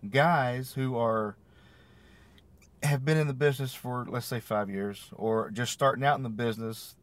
[0.07, 1.35] guys who are
[2.83, 6.23] have been in the business for let's say five years or just starting out in
[6.23, 6.95] the business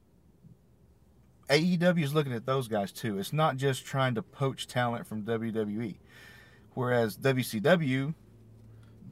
[1.49, 3.19] AEW is looking at those guys too.
[3.19, 5.97] It's not just trying to poach talent from WWE.
[6.75, 8.15] Whereas WCW,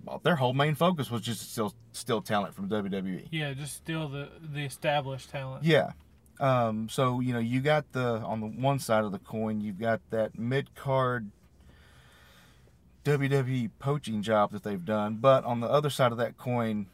[0.05, 3.29] well, their whole main focus was just still still talent from WWE.
[3.31, 5.65] Yeah, just still the the established talent.
[5.65, 5.93] Yeah.
[6.41, 9.79] Um, so you know you got the on the one side of the coin you've
[9.79, 11.31] got that mid card
[13.05, 16.87] WWE poaching job that they've done, but on the other side of that coin,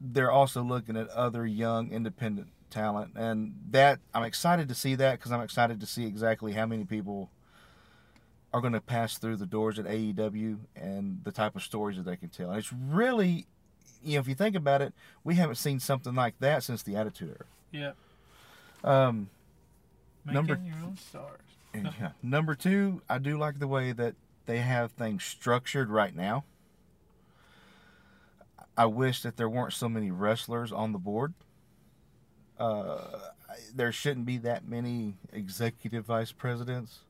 [0.00, 5.18] they're also looking at other young independent talent, and that I'm excited to see that
[5.18, 7.30] because I'm excited to see exactly how many people
[8.54, 12.04] are going to pass through the doors at AEW and the type of stories that
[12.04, 12.50] they can tell.
[12.50, 13.46] And it's really,
[14.02, 14.92] you know, if you think about it,
[15.24, 17.46] we haven't seen something like that since the Attitude Era.
[17.70, 17.92] Yeah.
[18.84, 19.30] Um,
[20.24, 21.40] Making Number- your own stars.
[21.74, 22.10] yeah.
[22.22, 24.14] Number two, I do like the way that
[24.46, 26.44] they have things structured right now.
[28.76, 31.34] I wish that there weren't so many wrestlers on the board.
[32.58, 33.18] Uh,
[33.74, 37.00] there shouldn't be that many executive vice presidents,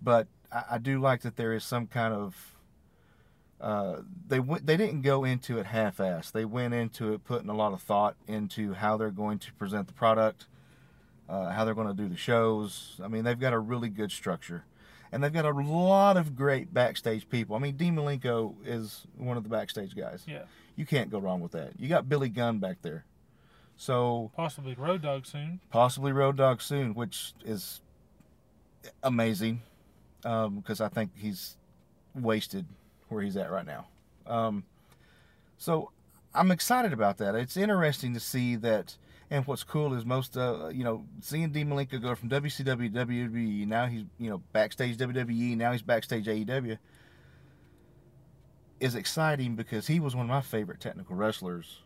[0.00, 2.50] but I, I do like that there is some kind of.
[3.60, 4.66] Uh, they went.
[4.66, 6.32] They didn't go into it half-assed.
[6.32, 9.86] They went into it putting a lot of thought into how they're going to present
[9.86, 10.46] the product,
[11.28, 13.00] uh, how they're going to do the shows.
[13.02, 14.64] I mean, they've got a really good structure,
[15.12, 17.56] and they've got a lot of great backstage people.
[17.56, 20.24] I mean, Dean Malenko is one of the backstage guys.
[20.26, 20.42] Yeah.
[20.76, 21.72] You can't go wrong with that.
[21.78, 23.04] You got Billy Gunn back there,
[23.76, 25.60] so Possibly Road Dog soon.
[25.70, 27.80] possibly Road Dog soon, which is
[29.02, 29.62] amazing
[30.22, 31.56] because I think he's
[32.14, 32.66] wasted
[33.08, 33.86] where he's at right now.
[34.26, 34.64] Um,
[35.58, 35.90] so
[36.34, 37.34] I'm excited about that.
[37.34, 38.96] It's interesting to see that.
[39.30, 43.36] And what's cool is most, uh, you know, seeing Dean Malenko go from WCW, WWE,
[43.62, 46.78] E, now he's, you know, backstage WWE, now he's backstage AEW,
[48.80, 51.78] is exciting because he was one of my favorite technical wrestlers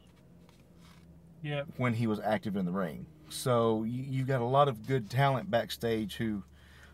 [1.43, 1.63] Yeah.
[1.77, 3.07] when he was active in the ring.
[3.29, 6.43] So you, you've got a lot of good talent backstage who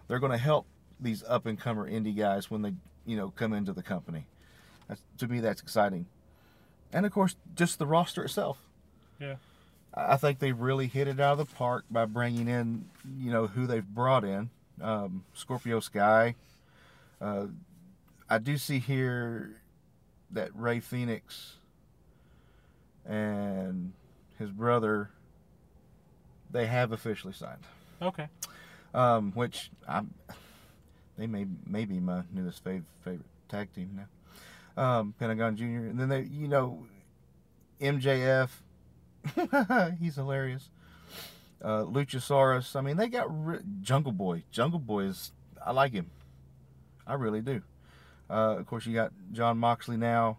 [0.09, 0.67] they're going to help
[1.01, 2.75] these up and comer indie guys when they
[3.07, 4.27] you know come into the company.
[4.89, 6.07] That's, to me, that's exciting.
[6.93, 8.59] And of course, just the roster itself.
[9.19, 9.37] Yeah.
[9.97, 13.47] I think they really hit it out of the park by bringing in, you know,
[13.47, 14.51] who they've brought in.
[14.81, 16.35] Um, Scorpio Sky.
[17.21, 17.47] Uh,
[18.29, 19.61] I do see here
[20.33, 21.55] that Rey Fenix
[23.07, 23.93] and
[24.39, 25.11] his brother,
[26.51, 27.63] they have officially signed.
[28.03, 28.29] Okay.
[28.93, 30.13] Um, which I'm,
[31.17, 34.83] they may may be my newest fav- favorite tag team now.
[34.83, 35.65] Um, Pentagon Jr.
[35.65, 36.85] And then they, you know,
[37.81, 38.49] MJF.
[40.01, 40.71] he's hilarious.
[41.63, 42.77] Uh, Luchasaurus.
[42.77, 44.45] I mean, they got ri- Jungle Boy.
[44.51, 45.33] Jungle Boy is.
[45.65, 46.11] I like him.
[47.07, 47.63] I really do.
[48.29, 50.39] Uh, of course, you got Jon Moxley now.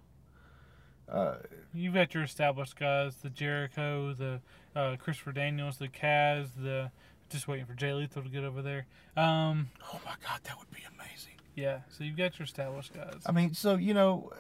[1.10, 1.36] Uh,
[1.74, 4.42] You've got your established guys, the Jericho, the
[4.76, 6.90] uh, Christopher Daniels, the Kaz, the
[7.30, 8.86] just waiting for Jay Lethal to get over there.
[9.18, 11.34] Um, oh my God, that would be amazing.
[11.56, 13.22] yeah, so you've got your established guys.
[13.26, 14.32] I mean, so you know,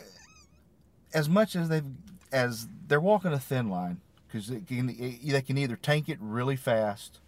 [1.13, 1.85] as much as they've
[2.31, 6.17] as they're walking a thin line because they can eh, they can either tank it
[6.19, 7.19] really fast,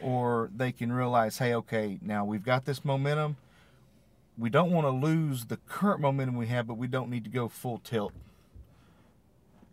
[0.00, 3.36] or they can realize, hey, okay, now we've got this momentum.
[4.38, 7.30] We don't want to lose the current momentum we have, but we don't need to
[7.30, 8.12] go full tilt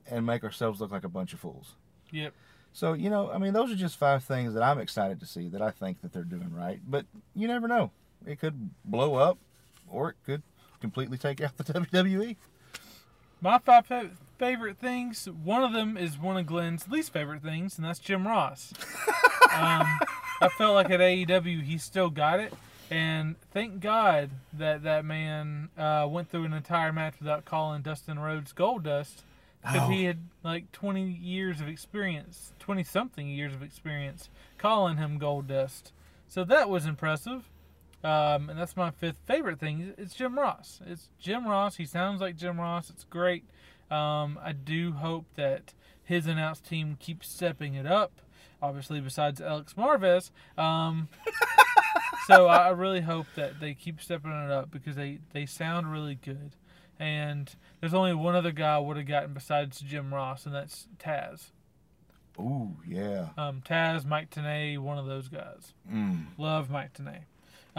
[0.10, 1.76] and make ourselves look like a bunch of fools.
[2.12, 2.34] Yep.
[2.74, 5.50] So you know, I mean, those are just five things that I'm excited to see
[5.50, 6.80] that I think that they're doing right.
[6.88, 7.92] But you never know;
[8.26, 9.38] it could blow up,
[9.90, 10.44] or it could
[10.80, 12.36] completely take out the WWE.
[13.42, 13.86] My five
[14.40, 15.28] favorite things.
[15.44, 18.74] One of them is one of Glen's least favorite things, and that's Jim Ross.
[19.54, 20.00] um,
[20.42, 22.54] I felt like at AEW he still got it,
[22.90, 28.18] and thank God that that man uh, went through an entire match without calling Dustin
[28.18, 29.24] Rhodes Goldust,
[29.62, 30.08] because he Oh.
[30.08, 35.92] had like 20 years of experience, 20 something years of experience calling him Goldust.
[36.28, 37.44] So that was impressive.
[38.02, 39.94] Um, and that's my fifth favorite thing.
[39.98, 40.80] It's Jim Ross.
[40.88, 41.76] It's Jim Ross.
[41.76, 42.90] He sounds like Jim Ross.
[42.90, 43.44] It's great.
[43.92, 45.74] Um, I do hope that
[46.04, 48.22] his announced team keeps stepping it up.
[48.62, 50.32] Obviously, besides Alex Marvez.
[50.58, 51.08] Um,
[52.28, 56.16] so I really hope that they keep stepping it up because they, they sound really
[56.16, 56.56] good.
[57.00, 60.88] And there's only one other guy I would have gotten besides Jim Ross, and that's
[60.98, 61.52] Taz.
[62.38, 63.30] Ooh, yeah.
[63.38, 65.74] Um, Taz, Mike Tenay, one of those guys.
[65.92, 66.26] Mm.
[66.38, 67.22] Love Mike Tenay.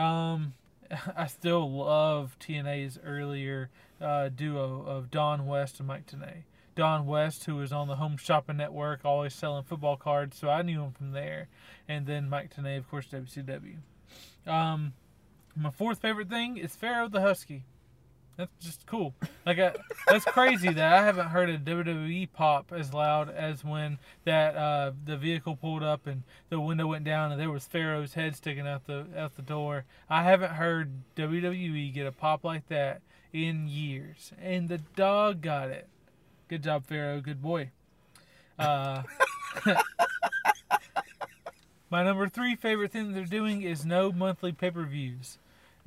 [0.02, 0.54] Um,
[1.16, 3.70] I still love TNA's earlier
[4.00, 6.44] uh, duo of Don West and Mike Tenay.
[6.74, 10.62] Don West, who was on the Home Shopping Network, always selling football cards, so I
[10.62, 11.48] knew him from there.
[11.88, 13.76] And then Mike Tenay, of course, WCW.
[14.46, 14.94] Um,
[15.56, 17.64] my fourth favorite thing is Pharaoh the Husky.
[18.40, 19.14] That's just cool.
[19.44, 19.74] Like I,
[20.08, 24.92] that's crazy that I haven't heard a WWE pop as loud as when that uh,
[25.04, 28.66] the vehicle pulled up and the window went down and there was Pharaoh's head sticking
[28.66, 29.84] out the out the door.
[30.08, 35.68] I haven't heard WWE get a pop like that in years, and the dog got
[35.68, 35.86] it.
[36.48, 37.20] Good job, Pharaoh.
[37.20, 37.72] Good boy.
[38.58, 39.02] Uh,
[41.90, 45.36] my number three favorite thing they're doing is no monthly pay per views.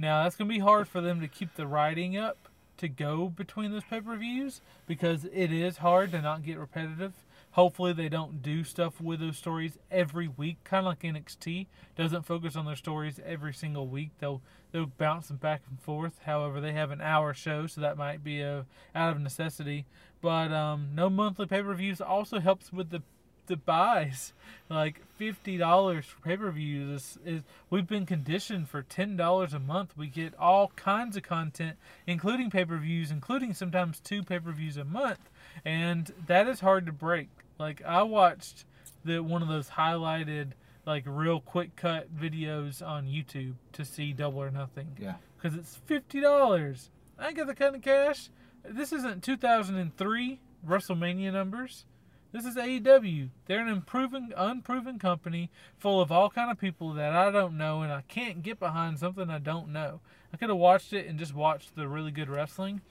[0.03, 3.71] Now that's gonna be hard for them to keep the writing up to go between
[3.71, 7.13] those pay per views because it is hard to not get repetitive.
[7.51, 12.25] Hopefully they don't do stuff with those stories every week, kind of like NXT doesn't
[12.25, 14.09] focus on their stories every single week.
[14.19, 14.41] They'll
[14.73, 16.19] they'll bounce them back and forth.
[16.25, 19.85] However, they have an hour show, so that might be a out of necessity.
[20.19, 23.03] But um, no monthly pay per views also helps with the
[23.47, 24.33] the buys.
[24.69, 29.53] Like fifty dollars for pay per views is, is we've been conditioned for ten dollars
[29.53, 29.95] a month.
[29.97, 31.77] We get all kinds of content,
[32.07, 35.29] including pay per views, including sometimes two pay per views a month,
[35.65, 37.29] and that is hard to break.
[37.59, 38.65] Like I watched
[39.05, 40.51] the one of those highlighted
[40.85, 45.15] like real quick cut videos on YouTube to see Double or Nothing Yeah.
[45.37, 46.89] because it's fifty dollars.
[47.19, 48.29] I ain't got the kind of cash.
[48.67, 51.85] This isn't 2003 WrestleMania numbers.
[52.33, 53.29] This is AEW.
[53.45, 57.83] They're an improving, unproven company full of all kind of people that I don't know,
[57.83, 59.99] and I can't get behind something I don't know.
[60.33, 62.81] I could have watched it and just watched the really good wrestling,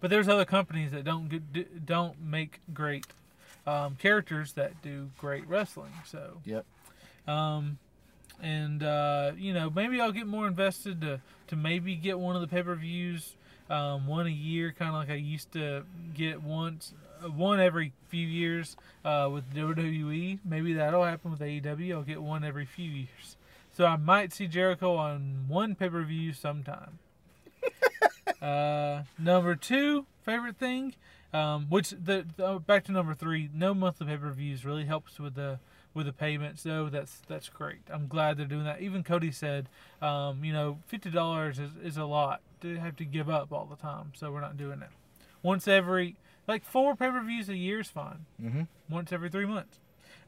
[0.00, 3.06] but there's other companies that don't get, do- don't make great
[3.68, 5.92] um, characters that do great wrestling.
[6.04, 6.64] So Yep.
[7.28, 7.78] um,
[8.42, 12.40] and uh, you know maybe I'll get more invested to to maybe get one of
[12.42, 13.36] the pay per views,
[13.68, 15.84] um, one a year, kind of like I used to
[16.14, 16.94] get once,
[17.28, 20.38] one every few years uh, with WWE.
[20.44, 21.92] Maybe that'll happen with AEW.
[21.92, 23.36] I'll get one every few years.
[23.72, 26.98] So I might see Jericho on one pay per view sometime.
[28.42, 30.94] uh, number two favorite thing,
[31.32, 35.18] um, which the, the back to number three, no monthly pay per views really helps
[35.18, 35.58] with the
[35.94, 39.68] with the payments though that's that's great i'm glad they're doing that even cody said
[40.00, 43.76] um, you know $50 is, is a lot to have to give up all the
[43.76, 44.90] time so we're not doing that
[45.42, 46.16] once every
[46.50, 48.62] like four pay-per-views a year is fine Mm-hmm.
[48.88, 49.78] once every three months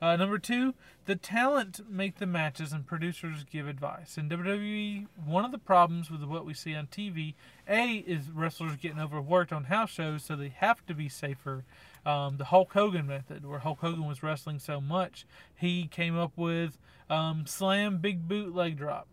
[0.01, 0.75] Uh, number two,
[1.07, 4.19] the talent make the matches and producers give advice.
[4.19, 7.35] In WWE, one of the problems with what we see on TV,
[7.69, 11.63] A, is wrestlers getting overworked on house shows, so they have to be safer.
[12.05, 16.33] Um, the Hulk Hogan method, where Hulk Hogan was wrestling so much, he came up
[16.37, 19.07] with um, slam, big boot, leg drop.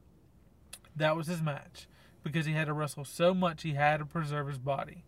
[0.96, 1.88] That was his match
[2.24, 5.04] because he had to wrestle so much he had to preserve his body.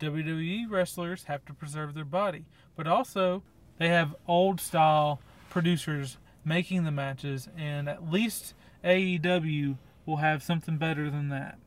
[0.00, 2.44] WWE wrestlers have to preserve their body,
[2.76, 3.42] but also
[3.78, 5.20] they have old style
[5.50, 8.54] producers making the matches, and at least
[8.84, 11.58] AEW will have something better than that.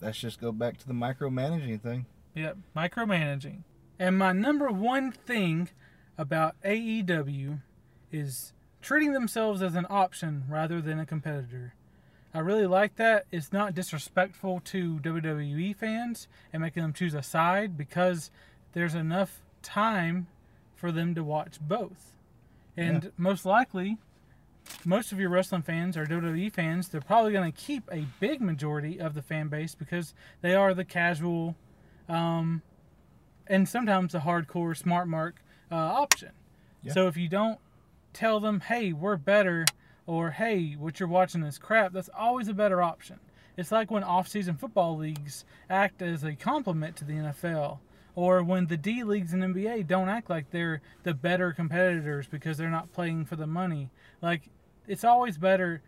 [0.00, 2.06] Let's just go back to the micromanaging thing.
[2.34, 3.62] Yep, micromanaging.
[3.98, 5.70] And my number one thing
[6.18, 7.60] about AEW
[8.12, 11.74] is treating themselves as an option rather than a competitor.
[12.36, 13.24] I really like that.
[13.32, 18.30] It's not disrespectful to WWE fans and making them choose a side because
[18.74, 20.26] there's enough time
[20.74, 22.12] for them to watch both.
[22.76, 23.10] And Yeah.
[23.16, 23.96] most likely,
[24.84, 26.88] most of your wrestling fans are WWE fans.
[26.88, 30.12] They're probably going to keep a big majority of the fan base because
[30.42, 31.56] they are the casual
[32.06, 32.60] um,
[33.46, 35.36] and sometimes the hardcore smart mark
[35.72, 36.32] uh, option.
[36.82, 36.92] Yeah.
[36.92, 37.60] So if you don't
[38.12, 39.64] tell them, hey, we're better,
[40.06, 43.18] or hey, what you're watching is crap, that's always a better option.
[43.56, 47.78] It's like when off-season football leagues act as a complement to the NFL,
[48.14, 52.58] or when the D leagues and NBA don't act like they're the better competitors because
[52.58, 53.90] they're not playing for the money.
[54.20, 54.50] Like
[54.86, 55.82] it's always better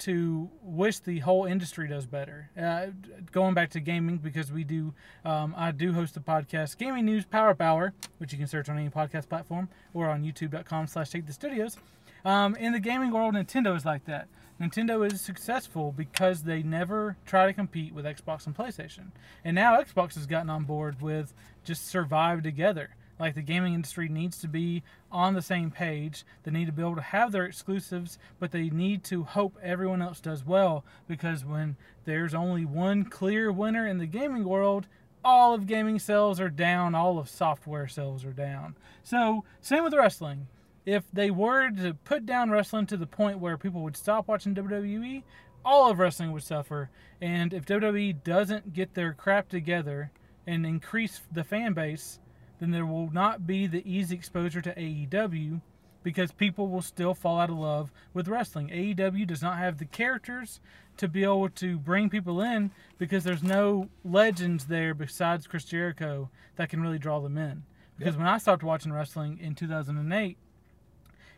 [0.00, 2.50] to wish the whole industry does better.
[2.58, 2.86] Uh,
[3.32, 4.94] going back to gaming, because we do,
[5.24, 8.78] um, I do host a podcast, Gaming News Power Power, which you can search on
[8.78, 11.76] any podcast platform or on youtube.com slash Take This Studios.
[12.24, 14.28] Um, in the gaming world, Nintendo is like that.
[14.60, 19.10] Nintendo is successful because they never try to compete with Xbox and PlayStation.
[19.42, 21.32] And now Xbox has gotten on board with
[21.64, 22.90] just survive together.
[23.18, 26.24] Like the gaming industry needs to be on the same page.
[26.42, 30.02] They need to be able to have their exclusives, but they need to hope everyone
[30.02, 34.86] else does well because when there's only one clear winner in the gaming world,
[35.22, 38.74] all of gaming sales are down, all of software sales are down.
[39.02, 40.46] So, same with wrestling.
[40.90, 44.56] If they were to put down wrestling to the point where people would stop watching
[44.56, 45.22] WWE,
[45.64, 46.90] all of wrestling would suffer.
[47.20, 50.10] And if WWE doesn't get their crap together
[50.48, 52.18] and increase the fan base,
[52.58, 55.60] then there will not be the easy exposure to AEW
[56.02, 58.66] because people will still fall out of love with wrestling.
[58.70, 60.58] AEW does not have the characters
[60.96, 66.30] to be able to bring people in because there's no legends there besides Chris Jericho
[66.56, 67.62] that can really draw them in.
[67.96, 70.36] Because when I stopped watching wrestling in 2008,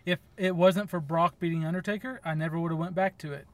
[0.04, 3.46] if it wasn't for Brock beating Undertaker, I never would have went back to it.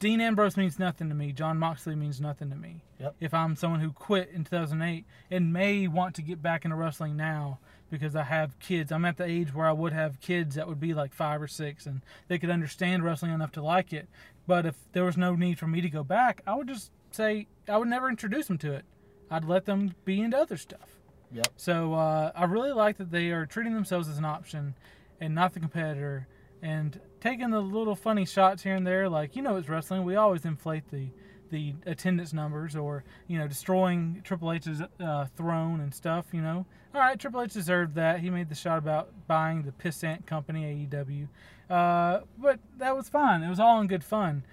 [0.00, 1.30] Dean Ambrose means nothing to me.
[1.30, 2.82] Jon Moxley means nothing to me.
[2.98, 3.16] Yep.
[3.20, 7.16] If I'm someone who quit in 2008 and may want to get back into wrestling
[7.18, 7.58] now
[7.90, 10.80] because I have kids, I'm at the age where I would have kids that would
[10.80, 14.08] be like five or six and they could understand wrestling enough to like it.
[14.46, 17.46] But if there was no need for me to go back, I would just say
[17.68, 18.86] I would never introduce them to it.
[19.30, 20.98] I'd let them be into other stuff.
[21.30, 21.48] Yep.
[21.56, 24.74] So uh, I really like that they are treating themselves as an option
[25.20, 26.26] and not the competitor,
[26.62, 29.08] and taking the little funny shots here and there.
[29.08, 30.04] Like you know, it's wrestling.
[30.04, 31.10] We always inflate the
[31.50, 36.26] the attendance numbers, or you know, destroying Triple H's uh, throne and stuff.
[36.32, 38.20] You know, all right, Triple H deserved that.
[38.20, 41.28] He made the shot about buying the pissant company AEW,
[41.68, 43.42] uh, but that was fine.
[43.42, 44.44] It was all in good fun.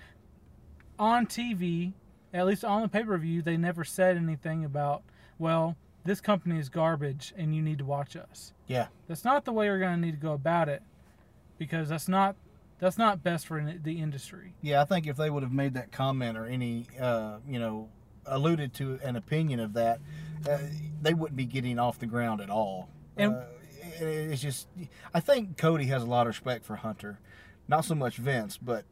[1.00, 1.94] On TV,
[2.34, 5.04] at least on the pay per view, they never said anything about
[5.40, 5.76] well
[6.08, 8.54] this company is garbage and you need to watch us.
[8.66, 8.88] Yeah.
[9.08, 10.82] That's not the way we're going to need to go about it
[11.58, 12.36] because that's not
[12.80, 14.54] that's not best for the industry.
[14.62, 17.90] Yeah, I think if they would have made that comment or any, uh, you know,
[18.26, 20.00] alluded to an opinion of that,
[20.48, 20.60] uh,
[21.02, 22.90] they wouldn't be getting off the ground at all.
[23.18, 23.46] And- uh,
[24.00, 24.68] it's just,
[25.12, 27.20] I think Cody has a lot of respect for Hunter,
[27.68, 28.86] not so much Vince, but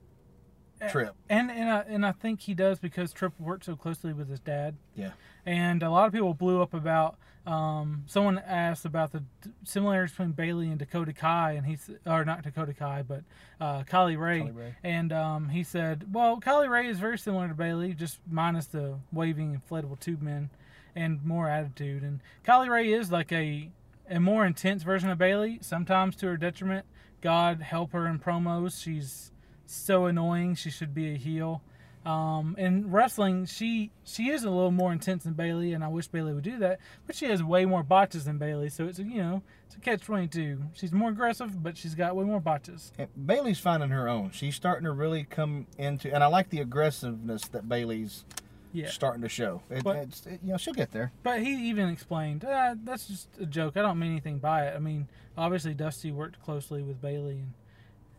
[0.91, 1.13] Trip.
[1.29, 4.39] And and I, and I think he does because Trip worked so closely with his
[4.39, 4.75] dad.
[4.95, 5.11] Yeah.
[5.45, 7.17] And a lot of people blew up about.
[7.45, 9.23] Um, someone asked about the
[9.63, 13.21] similarities between Bayley and Dakota Kai, and he's or not Dakota Kai, but
[13.61, 14.41] uh, Kylie Rae.
[14.41, 14.75] Kylie Rae.
[14.83, 18.95] And um, he said, well, Kylie Rae is very similar to Bayley, just minus the
[19.11, 20.49] waving inflatable tube men
[20.95, 22.01] and more attitude.
[22.01, 23.69] And Kylie Rae is like a
[24.09, 26.85] a more intense version of Bayley, sometimes to her detriment.
[27.21, 28.81] God help her in promos.
[28.81, 29.31] She's
[29.65, 30.55] so annoying.
[30.55, 31.61] She should be a heel.
[32.05, 36.07] Um, in wrestling, she she is a little more intense than Bayley, and I wish
[36.07, 36.79] Bayley would do that.
[37.07, 39.79] But she has way more botches than Bayley, so it's a, you know it's a
[39.79, 40.61] catch twenty two.
[40.73, 42.91] She's more aggressive, but she's got way more botches.
[42.99, 44.29] And Bayley's finding her own.
[44.31, 48.23] She's starting to really come into, and I like the aggressiveness that Bayley's
[48.71, 48.89] Yeah.
[48.91, 49.63] starting to show.
[49.71, 51.11] It, But- it's, it- you know, she'll get there.
[51.23, 53.77] But he even explained, ah, that's just a joke.
[53.77, 54.75] I don't mean anything by it.
[54.75, 57.53] I mean, obviously Dusty worked closely with Bayley, and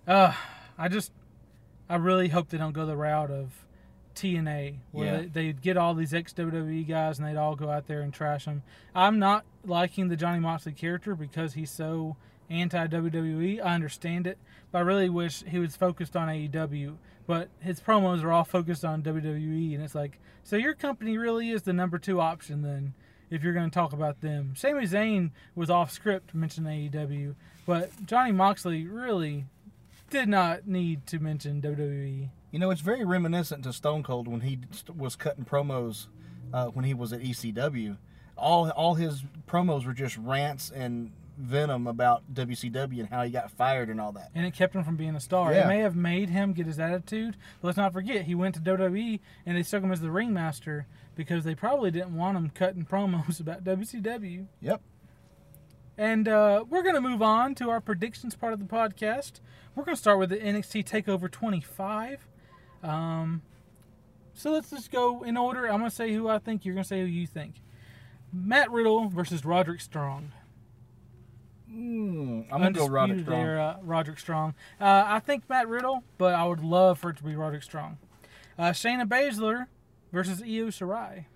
[0.08, 0.32] uh,
[0.76, 1.12] I just,
[1.88, 3.64] I really hope they don't go the route of
[4.14, 5.16] TNA, where Yeah.
[5.18, 8.12] they, they'd get all these ex WWE guys and they'd all go out there and
[8.12, 8.62] trash them.
[8.94, 12.16] I'm not liking the Johnny Moxley character because he's so
[12.48, 13.60] anti WWE.
[13.60, 14.38] I understand it,
[14.72, 16.96] but I really wish he was focused on AEW.
[17.26, 21.50] But his promos are all focused on WWE, and it's like, so your company really
[21.50, 22.94] is the number two option then,
[23.30, 24.54] if you're going to talk about them.
[24.56, 27.34] Sami Zayn was off script mentioning AEW,
[27.66, 29.46] but Johnny Moxley really
[30.10, 31.60] did not need to mention.
[31.60, 32.28] WWE.
[32.50, 34.58] You know, it's very reminiscent to Stone Cold when he
[34.96, 36.06] was cutting promos
[36.52, 37.98] uh, when he was at ECW.
[38.36, 43.50] All all his promos were just rants and venom about WCW and how he got
[43.50, 44.30] fired and all that.
[44.34, 45.52] and it kept him from being a star.
[45.52, 48.60] It may have made him get his attitude, but let's not forget he went to
[48.62, 52.84] WWE and they stuck him as the ringmaster because they probably didn't want him cutting
[52.90, 54.46] promos about WCW.
[54.62, 54.80] Yep.
[55.98, 59.40] And uh, we're going to move on to our predictions part of the podcast.
[59.74, 62.26] We're going to start with the NXT Takeover 25.
[62.82, 63.42] Um,
[64.34, 65.66] so let's just go in order.
[65.66, 66.64] I'm going to say who I think.
[66.64, 67.62] You're going to say who you think.
[68.32, 70.32] Matt Riddle versus Roderick Strong.
[71.70, 73.40] Mm, I'm gonna go Roderick Strong.
[73.40, 74.54] Era, Roderick Strong.
[74.80, 77.98] Uh, I think Matt Riddle, but I would love for it to be Roderick Strong.
[78.58, 79.66] Uh, Shayna Baszler
[80.12, 81.26] versus Io Shirai.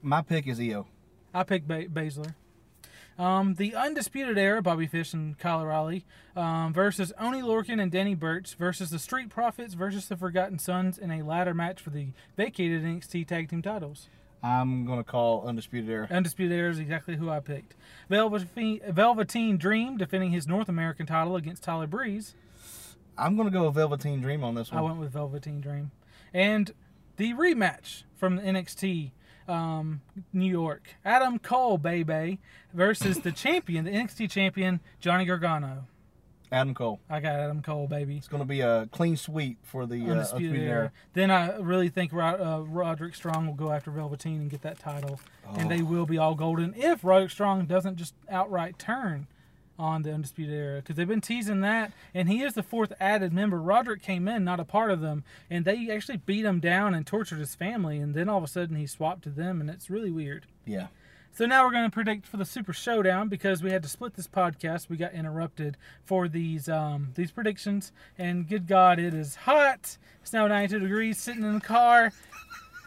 [0.00, 0.86] My pick is Io.
[1.34, 2.34] I pick ba- Baszler.
[3.18, 6.04] Um, the Undisputed Era, Bobby Fish and Kyle O'Reilly,
[6.34, 10.98] um, versus Oni Lorcan and Danny Burch versus the Street Profits versus the Forgotten Sons
[10.98, 14.08] in a ladder match for the vacated NXT Tag Team titles.
[14.42, 16.08] I'm gonna call Undisputed Era.
[16.10, 17.74] Undisputed Era is exactly who I picked.
[18.08, 22.34] Velveteen, Velveteen Dream defending his North American title against Tyler Breeze.
[23.16, 24.78] I'm gonna go with Velveteen Dream on this one.
[24.78, 25.92] I went with Velveteen Dream.
[26.34, 26.72] And
[27.18, 29.12] the rematch from the NXT
[29.48, 30.00] um,
[30.32, 30.88] New York.
[31.04, 32.38] Adam Cole, baby,
[32.72, 35.86] versus the champion, the NXT champion, Johnny Gargano.
[36.52, 37.00] Adam Cole.
[37.08, 38.18] I got Adam Cole, baby.
[38.18, 40.70] It's gonna be a clean sweep for the uh, Undisputed era.
[40.70, 40.92] Era.
[41.14, 44.78] Then I really think Rod, uh, Roderick Strong will go after Velveteen and get that
[44.78, 45.18] title.
[45.56, 49.26] And they will be all golden if Roderick Strong doesn't just outright turn
[49.78, 50.76] on the Undisputed Era.
[50.76, 51.92] Because they've been teasing that.
[52.14, 53.60] And he is the fourth added member.
[53.60, 55.24] Roderick came in, not a part of them.
[55.50, 57.98] And they actually beat him down and tortured his family.
[57.98, 59.60] And then all of a sudden he swapped to them.
[59.60, 60.46] And it's really weird.
[60.66, 60.88] Yeah.
[61.34, 64.14] So now we're going to predict for the Super Showdown because we had to split
[64.14, 64.90] this podcast.
[64.90, 69.96] We got interrupted for these um, these predictions, and good God, it is hot.
[70.20, 71.16] It's now 92 degrees.
[71.16, 72.12] Sitting in the car.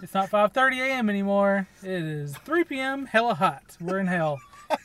[0.04, 1.10] It's not 5:30 a.m.
[1.10, 1.68] anymore.
[1.82, 3.08] It is 3 p.m.
[3.08, 3.64] Hella hot.
[3.82, 4.40] We're in hell.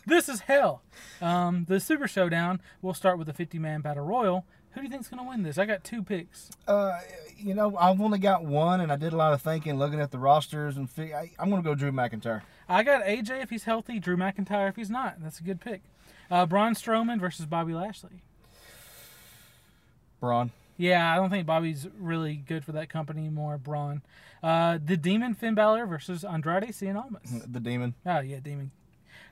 [0.06, 0.82] This is hell.
[1.20, 2.60] Um, the Super Showdown.
[2.82, 4.44] We'll start with a 50-man battle royal.
[4.72, 5.58] Who do you think's going to win this?
[5.58, 6.50] I got two picks.
[6.68, 6.98] Uh,
[7.36, 10.12] you know, I've only got one, and I did a lot of thinking, looking at
[10.12, 12.42] the rosters, and I, I'm gonna go Drew McIntyre.
[12.68, 13.98] I got AJ if he's healthy.
[13.98, 15.16] Drew McIntyre if he's not.
[15.20, 15.82] That's a good pick.
[16.30, 18.22] Uh, Braun Strowman versus Bobby Lashley.
[20.20, 20.52] Braun.
[20.76, 23.58] Yeah, I don't think Bobby's really good for that company anymore.
[23.58, 24.02] Braun,
[24.42, 27.42] uh, the Demon Finn Balor versus Andrade Cien Almas.
[27.46, 27.94] The Demon.
[28.06, 28.70] Oh yeah, Demon.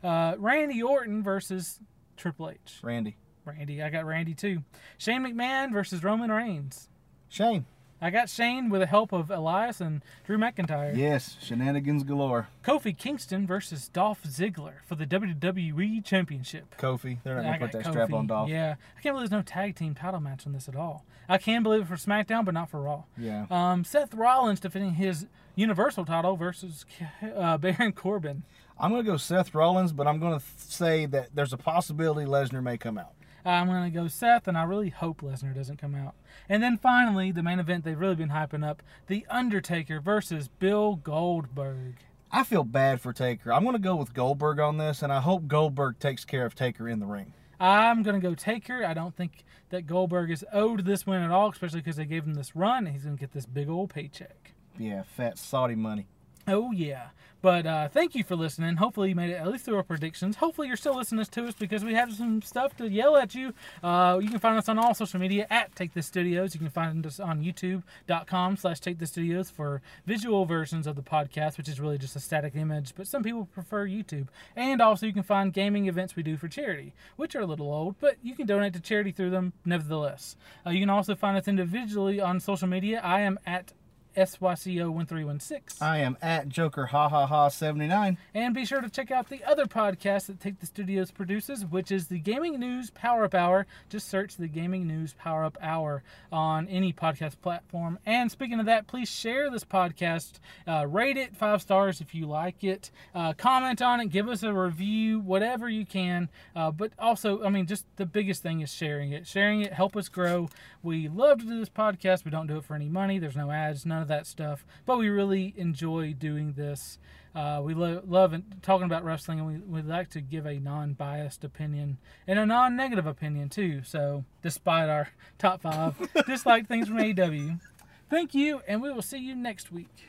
[0.03, 1.81] Uh, Randy Orton versus
[2.17, 2.79] Triple H.
[2.83, 3.17] Randy.
[3.45, 4.63] Randy, I got Randy too.
[4.99, 6.89] Shane McMahon versus Roman Reigns.
[7.29, 7.65] Shane.
[8.01, 10.97] I got Shane with the help of Elias and Drew McIntyre.
[10.97, 11.37] Yes.
[11.43, 12.47] Shenanigans galore.
[12.63, 16.77] Kofi Kingston versus Dolph Ziggler for the WWE Championship.
[16.79, 17.19] Kofi.
[17.25, 18.51] They're not gonna put got that strap on Dolph.
[18.51, 21.05] Yeah, I can't believe there's no tag team title match on this at all.
[21.29, 23.03] I can believe it for SmackDown, but not for Raw.
[23.19, 23.47] Yeah.
[23.51, 25.27] Um, Seth Rollins defending his
[25.57, 26.87] Universal title versus
[27.35, 28.45] uh, Baron Corbin.
[28.81, 32.62] I'm gonna go Seth Rollins, but I'm gonna th- say that there's a possibility Lesnar
[32.62, 33.12] may come out.
[33.45, 36.14] I'm going to go Seth, and I really hope Lesnar doesn't come out.
[36.51, 40.97] And then finally, the main event they've really been hyping up The Undertaker versus Bill
[40.97, 41.95] Goldberg.
[42.31, 43.51] I feel bad for Taker.
[43.51, 46.89] I'm gonna go with Goldberg on this, and I hope Goldberg takes care of Taker
[46.89, 47.33] in the ring.
[47.61, 48.85] I'm going to go Taker.
[48.85, 52.24] I don't think that Goldberg is owed this win at all, especially because they gave
[52.24, 54.53] him this run, and he's going to get this big old paycheck.
[54.79, 56.07] Yeah, fat Saudi money.
[56.49, 57.09] Oh yeah.
[57.41, 58.77] But uh, thank you for listening.
[58.77, 60.37] Hopefully you made it at least through our predictions.
[60.37, 63.55] Hopefully you're still listening to us because we have some stuff to yell at you.
[63.81, 66.55] Uh, you can find us on all social media at Take This Studios.
[66.55, 71.03] You can find us on YouTube.com slash Take This Studios for visual versions of the
[71.03, 72.93] podcast, which is really just a static image.
[72.97, 74.27] But some people prefer YouTube.
[74.57, 77.73] And also you can find gaming events we do for charity, which are a little
[77.73, 80.35] old, but you can donate to charity through them nevertheless.
[80.67, 83.01] Uh, you can also find us individually on social media.
[83.05, 83.75] I am at
[84.17, 85.81] SYCO1316.
[85.81, 88.19] I am at Joker Ha Ha Ha 79.
[88.35, 91.91] And be sure to check out the other podcast that Take This Studios produces, which
[91.91, 93.67] is the Gaming News Power Up Hour.
[93.89, 96.03] Just search the Gaming News Power Up Hour
[96.33, 97.99] on any podcast platform.
[98.07, 102.27] And speaking of that, please share this podcast, uh, rate it five stars if you
[102.27, 106.29] like it, uh, comment on it, give us a review, whatever you can.
[106.55, 109.27] Uh, but also, I mean, just the biggest thing is sharing it.
[109.27, 110.49] Sharing it help us grow.
[110.83, 112.25] We love to do this podcast.
[112.25, 113.19] We don't do it for any money.
[113.19, 114.65] There's no ads, none of that stuff.
[114.87, 116.99] But we really enjoy doing this.
[117.35, 121.45] Uh, we lo- love talking about wrestling, and we, we like to give a non-biased
[121.45, 123.83] opinion and a non-negative opinion too.
[123.85, 125.95] So, despite our top five
[126.27, 127.61] disliked things from AEW,
[128.09, 130.09] thank you, and we will see you next week.